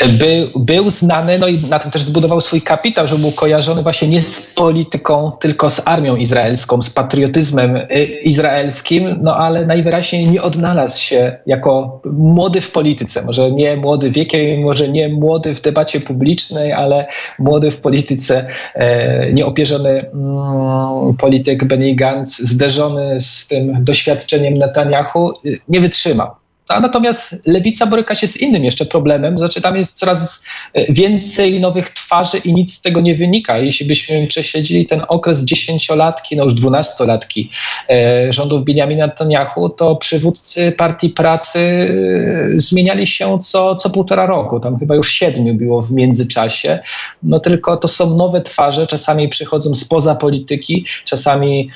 był, 0.00 0.64
był 0.64 0.90
znany, 0.90 1.38
no 1.38 1.48
i 1.48 1.58
na 1.58 1.78
tym 1.78 1.90
też 1.90 2.02
zbudował 2.02 2.40
swój 2.40 2.62
kapitał, 2.62 3.08
że 3.08 3.16
był 3.16 3.32
kojarzony 3.32 3.82
właśnie 3.82 4.08
nie 4.08 4.22
z 4.22 4.54
polityką, 4.54 5.32
tylko 5.40 5.70
z 5.70 5.82
armią 5.88 6.16
izraelską, 6.16 6.82
z 6.82 6.90
patriotyzmem 6.90 7.76
y, 7.76 8.04
izraelskim, 8.04 9.18
no 9.22 9.36
ale 9.36 9.66
najwyraźniej 9.66 10.28
nie 10.28 10.42
odnalazł 10.42 11.02
się 11.02 11.36
jako 11.46 12.00
młody 12.12 12.60
w 12.60 12.70
polityce. 12.70 13.24
Może 13.24 13.52
nie 13.52 13.76
młody 13.76 14.10
wiekiem, 14.10 14.60
może 14.60 14.88
nie 14.88 15.08
młody 15.08 15.54
w 15.54 15.60
debacie 15.60 16.00
publicznej, 16.00 16.72
ale 16.72 17.06
młody 17.38 17.70
w 17.70 17.80
polityce, 17.80 18.46
e, 18.74 19.32
nieopierzony 19.32 19.90
mm, 19.90 21.16
polityk 21.18 21.64
Benny 21.64 21.94
Gantz, 21.94 22.38
zderzony 22.38 23.20
z 23.20 23.46
tym 23.46 23.84
doświadczeniem 23.84 24.54
Netanyahu, 24.54 25.32
y, 25.46 25.58
nie 25.68 25.80
wytrzymał 25.80 26.41
A 26.68 26.80
natomiast 26.80 27.42
lewica 27.46 27.86
boryka 27.86 28.14
się 28.14 28.26
z 28.26 28.36
innym 28.36 28.64
jeszcze 28.64 28.86
problemem, 28.86 29.38
znaczy 29.38 29.60
tam 29.60 29.76
jest 29.76 29.98
coraz 29.98 30.44
e, 30.74 30.92
więcej 30.92 31.60
nowych 31.60 31.90
twarzy 31.90 32.38
i 32.38 32.54
nic 32.54 32.74
z 32.74 32.80
tego 32.82 33.00
nie 33.00 33.14
wynika. 33.14 33.58
Jeśli 33.58 33.86
byśmy 33.86 34.26
prześledzili 34.26 34.86
ten 34.86 35.02
okres 35.08 35.44
dziesięciolatki, 35.44 36.36
no 36.36 36.42
już 36.42 36.54
dwunastolatki 36.54 37.50
e, 37.90 38.32
rządów 38.32 38.64
Benjamina 38.64 39.06
Netanyahu, 39.06 39.68
to 39.68 39.96
przywódcy 39.96 40.72
Partii 40.72 41.10
Pracy 41.10 41.58
e, 41.58 42.60
zmieniali 42.60 43.06
się 43.06 43.38
co, 43.38 43.76
co 43.76 43.90
półtora 43.90 44.26
roku. 44.26 44.60
Tam 44.60 44.78
chyba 44.78 44.94
już 44.94 45.12
siedmiu 45.12 45.54
było 45.54 45.82
w 45.82 45.92
międzyczasie. 45.92 46.78
No 47.22 47.40
tylko 47.40 47.76
to 47.76 47.88
są 47.88 48.16
nowe 48.16 48.40
twarze, 48.40 48.86
czasami 48.86 49.28
przychodzą 49.28 49.74
spoza 49.74 50.14
polityki, 50.14 50.86
czasami 51.04 51.70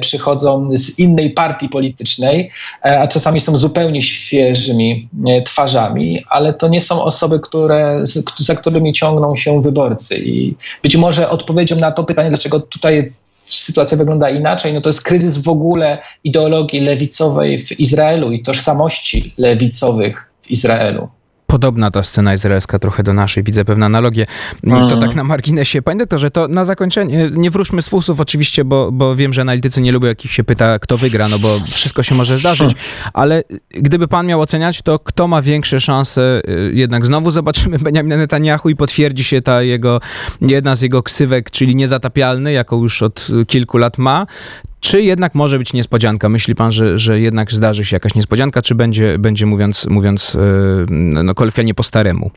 przychodzą 0.00 0.70
z 0.72 0.98
innej 0.98 1.30
partii 1.30 1.68
politycznej, 1.68 2.50
a 2.82 3.08
czasami 3.08 3.40
są 3.40 3.56
zupełnie 3.56 4.02
świeżymi 4.02 5.08
e, 5.26 5.42
twarzami, 5.42 6.24
ale 6.28 6.54
to 6.54 6.68
nie 6.68 6.80
są 6.80 7.02
osoby, 7.02 7.40
które, 7.40 8.02
za 8.38 8.54
którymi 8.54 8.92
ciągną 8.92 9.36
się 9.36 9.62
wyborcy. 9.62 10.16
I 10.18 10.54
być 10.82 10.96
może 10.96 11.30
odpowiedzią 11.30 11.76
na 11.76 11.90
to 11.90 12.04
pytanie, 12.04 12.28
dlaczego 12.28 12.60
tutaj 12.60 13.10
sytuacja 13.34 13.96
wygląda 13.96 14.30
inaczej, 14.30 14.74
no 14.74 14.80
to 14.80 14.88
jest 14.88 15.02
kryzys 15.02 15.38
w 15.38 15.48
ogóle 15.48 15.98
ideologii 16.24 16.80
lewicowej 16.80 17.58
w 17.58 17.80
Izraelu 17.80 18.32
i 18.32 18.42
tożsamości 18.42 19.34
lewicowych 19.38 20.32
w 20.42 20.50
Izraelu 20.50 21.08
podobna 21.50 21.90
ta 21.90 22.02
scena 22.02 22.34
izraelska 22.34 22.78
trochę 22.78 23.02
do 23.02 23.12
naszej, 23.12 23.42
widzę 23.42 23.64
pewne 23.64 23.86
analogie. 23.86 24.26
Mm. 24.64 24.88
To 24.88 24.96
tak 24.96 25.14
na 25.14 25.24
marginesie. 25.24 25.82
Panie 25.82 25.98
doktorze, 25.98 26.30
to 26.30 26.48
na 26.48 26.64
zakończenie, 26.64 27.30
nie 27.32 27.50
wróżmy 27.50 27.82
z 27.82 27.88
fusów 27.88 28.20
oczywiście, 28.20 28.64
bo, 28.64 28.92
bo 28.92 29.16
wiem, 29.16 29.32
że 29.32 29.42
analitycy 29.42 29.80
nie 29.80 29.92
lubią, 29.92 30.08
jakich 30.08 30.32
się 30.32 30.44
pyta, 30.44 30.78
kto 30.78 30.98
wygra, 30.98 31.28
no 31.28 31.38
bo 31.38 31.60
wszystko 31.70 32.02
się 32.02 32.14
może 32.14 32.38
zdarzyć, 32.38 32.72
ale 33.12 33.42
gdyby 33.70 34.08
pan 34.08 34.26
miał 34.26 34.40
oceniać, 34.40 34.82
to 34.82 34.98
kto 34.98 35.28
ma 35.28 35.42
większe 35.42 35.80
szanse, 35.80 36.42
y, 36.48 36.72
jednak 36.74 37.06
znowu 37.06 37.30
zobaczymy 37.30 37.78
Benjamina 37.84 38.16
Netanyahu 38.16 38.68
i 38.68 38.76
potwierdzi 38.76 39.24
się 39.24 39.42
ta 39.42 39.62
jego, 39.62 40.00
jedna 40.40 40.76
z 40.76 40.82
jego 40.82 41.02
ksywek, 41.02 41.50
czyli 41.50 41.76
niezatapialny, 41.76 42.52
jaką 42.52 42.82
już 42.82 43.02
od 43.02 43.28
kilku 43.46 43.78
lat 43.78 43.98
ma, 43.98 44.26
czy 44.80 45.02
jednak 45.02 45.34
może 45.34 45.58
być 45.58 45.72
niespodzianka? 45.72 46.28
Myśli 46.28 46.54
pan, 46.54 46.72
że, 46.72 46.98
że 46.98 47.20
jednak 47.20 47.52
zdarzy 47.52 47.84
się 47.84 47.96
jakaś 47.96 48.14
niespodzianka, 48.14 48.62
czy 48.62 48.74
będzie, 48.74 49.18
będzie 49.18 49.46
mówiąc, 49.46 49.86
mówiąc 49.86 50.34
e, 50.34 50.40
no, 51.22 51.34
kolokwialnie 51.34 51.74
po 51.74 51.82
staremu? 51.82 52.30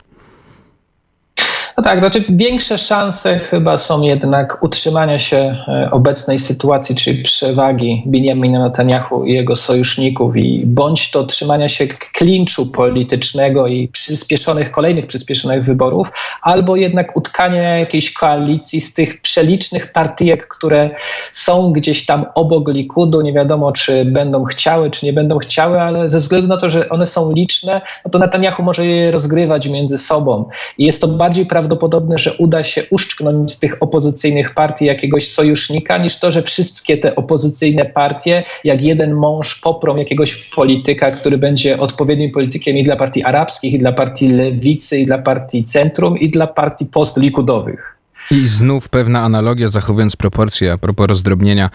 Tak, 1.84 2.00
znaczy 2.00 2.24
większe 2.30 2.78
szanse 2.78 3.40
chyba 3.40 3.78
są 3.78 4.02
jednak 4.02 4.64
utrzymania 4.64 5.20
się 5.20 5.38
e, 5.68 5.90
obecnej 5.92 6.40
sytuacji, 6.40 6.96
czyli 6.96 7.24
przewagi 7.24 8.04
Benjamina 8.06 8.60
Netanyahu 8.60 9.26
i 9.26 9.34
jego 9.34 9.56
sojuszników 9.56 10.38
i 10.38 10.64
bądź 10.66 11.12
to 11.12 11.24
trzymania 11.24 11.70
się 11.70 11.88
klinczu 11.88 12.72
politycznego 12.72 13.68
i 13.68 13.88
przyspieszonych, 13.88 14.72
kolejnych 14.72 15.08
przyspieszonych 15.08 15.64
wyborów, 15.64 16.08
albo 16.42 16.76
jednak 16.76 17.18
utkania 17.18 17.80
jakiejś 17.80 18.14
koalicji 18.14 18.82
z 18.82 18.94
tych 18.94 19.22
przelicznych 19.22 19.92
partyjek, 19.92 20.48
które 20.48 20.90
są 21.32 21.72
gdzieś 21.72 22.06
tam 22.06 22.26
obok 22.36 22.70
Likudu. 22.70 23.22
Nie 23.22 23.34
wiadomo, 23.34 23.72
czy 23.72 24.06
będą 24.06 24.44
chciały, 24.44 24.92
czy 24.92 25.06
nie 25.06 25.14
będą 25.14 25.38
chciały, 25.38 25.82
ale 25.82 26.10
ze 26.10 26.20
względu 26.20 26.48
na 26.48 26.58
to, 26.58 26.70
że 26.70 26.90
one 26.90 27.06
są 27.06 27.32
liczne, 27.32 27.82
no 28.06 28.12
to 28.12 28.20
Netanyahu 28.20 28.64
może 28.64 28.86
je 28.86 29.12
rozgrywać 29.12 29.68
między 29.68 29.98
sobą. 29.98 30.50
I 30.78 30.86
jest 30.86 31.02
to 31.02 31.08
bardziej 31.08 31.46
prawdopodobne, 31.46 31.73
prawdopodobne, 31.74 32.18
że 32.18 32.34
uda 32.38 32.64
się 32.64 32.84
uszczknąć 32.90 33.52
z 33.52 33.60
tych 33.60 33.84
opozycyjnych 33.84 34.54
partii 34.54 34.86
jakiegoś 34.86 35.32
sojusznika, 35.32 35.98
niż 35.98 36.20
to, 36.20 36.32
że 36.32 36.42
wszystkie 36.42 36.98
te 36.98 37.16
opozycyjne 37.16 37.86
partie, 37.86 38.44
jak 38.64 38.82
jeden 38.82 39.14
mąż, 39.14 39.56
poprą 39.56 39.96
jakiegoś 39.96 40.50
polityka, 40.56 41.12
który 41.12 41.38
będzie 41.38 41.80
odpowiednim 41.80 42.32
politykiem 42.32 42.78
i 42.78 42.84
dla 42.84 42.96
partii 42.96 43.24
arabskich, 43.24 43.74
i 43.74 43.80
dla 43.80 43.92
partii 43.92 44.28
lewicy, 44.28 45.00
i 45.00 45.06
dla 45.06 45.18
partii 45.18 45.64
centrum, 45.64 46.18
i 46.18 46.30
dla 46.30 46.48
partii 46.48 46.86
postlikudowych. 46.86 47.93
I 48.32 48.48
znów 48.48 48.90
pewna 48.90 49.22
analogia, 49.22 49.68
zachowując 49.68 50.16
proporcje 50.16 50.72
a 50.72 50.78
propos 50.78 51.08
rozdrobnienia 51.08 51.70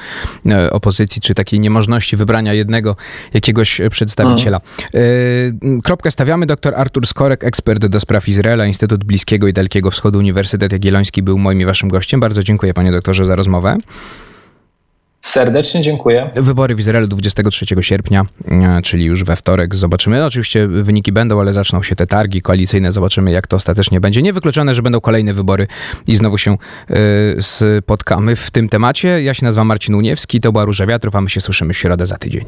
e, 0.47 0.71
opozycji, 0.71 1.23
czy 1.23 1.35
takiej 1.35 1.61
niemożności 1.61 2.17
wybrania 2.17 2.55
jednego 2.55 2.97
jakiegoś 3.35 3.81
przedstawiciela. 3.91 4.61
Hmm. 4.93 5.83
Kropkę 5.83 6.11
stawiamy. 6.11 6.47
Dr 6.47 6.75
Artur 6.75 7.07
Skorek, 7.07 7.45
ekspert 7.45 7.87
do 7.87 8.01
spraw 8.01 8.29
Izraela, 8.29 8.67
Instytut 8.67 9.05
Bliskiego 9.05 9.49
i 9.49 9.53
Dalekiego 9.53 9.91
Wschodu, 9.91 10.19
Uniwersytet 10.19 10.73
Jagielloński 10.73 11.23
był 11.23 11.39
moim 11.39 11.61
i 11.61 11.65
waszym 11.65 11.89
gościem. 11.89 12.21
Bardzo 12.21 12.43
dziękuję 12.43 12.75
panie 12.75 12.93
doktorze 12.93 13.27
za 13.27 13.37
rozmowę. 13.37 13.77
Serdecznie 15.21 15.83
dziękuję. 15.83 16.31
Wybory 16.35 16.75
w 16.75 16.79
Izraelu 16.79 17.07
23 17.07 17.67
sierpnia, 17.81 18.27
e, 18.49 18.83
czyli 18.83 19.05
już 19.05 19.25
we 19.25 19.37
wtorek. 19.37 19.75
Zobaczymy. 19.75 20.19
No, 20.19 20.27
oczywiście 20.27 20.69
wyniki 20.69 21.13
będą, 21.13 21.41
ale 21.41 21.53
zaczną 21.53 21.83
się 21.83 21.97
te 21.97 22.07
targi 22.07 22.43
koalicyjne. 22.43 22.93
Zobaczymy, 22.93 23.31
jak 23.31 23.47
to 23.47 23.57
ostatecznie 23.57 24.01
będzie. 24.01 24.23
Niewykluczone, 24.23 24.75
że 24.75 24.83
będą 24.83 25.01
kolejne 25.01 25.35
wybory 25.35 25.67
i 26.07 26.17
znowu 26.17 26.39
się 26.39 26.57
y, 27.37 27.43
spotkamy 27.43 28.37
w 28.37 28.51
tym 28.51 28.69
temacie. 28.69 29.23
Ja 29.23 29.35
się 29.35 29.45
nazywam 29.45 29.67
Marcin 29.67 29.95
Uniewski, 29.95 30.41
to 30.41 30.53
była 30.53 30.65
Róża 30.65 30.87
Wiatrów, 30.87 31.17
a 31.17 31.21
my 31.21 31.31
się 31.31 31.41
słyszymy 31.41 31.75
w 31.75 31.79
środę 31.79 32.07
za 32.07 32.19
tydzień. 32.19 32.45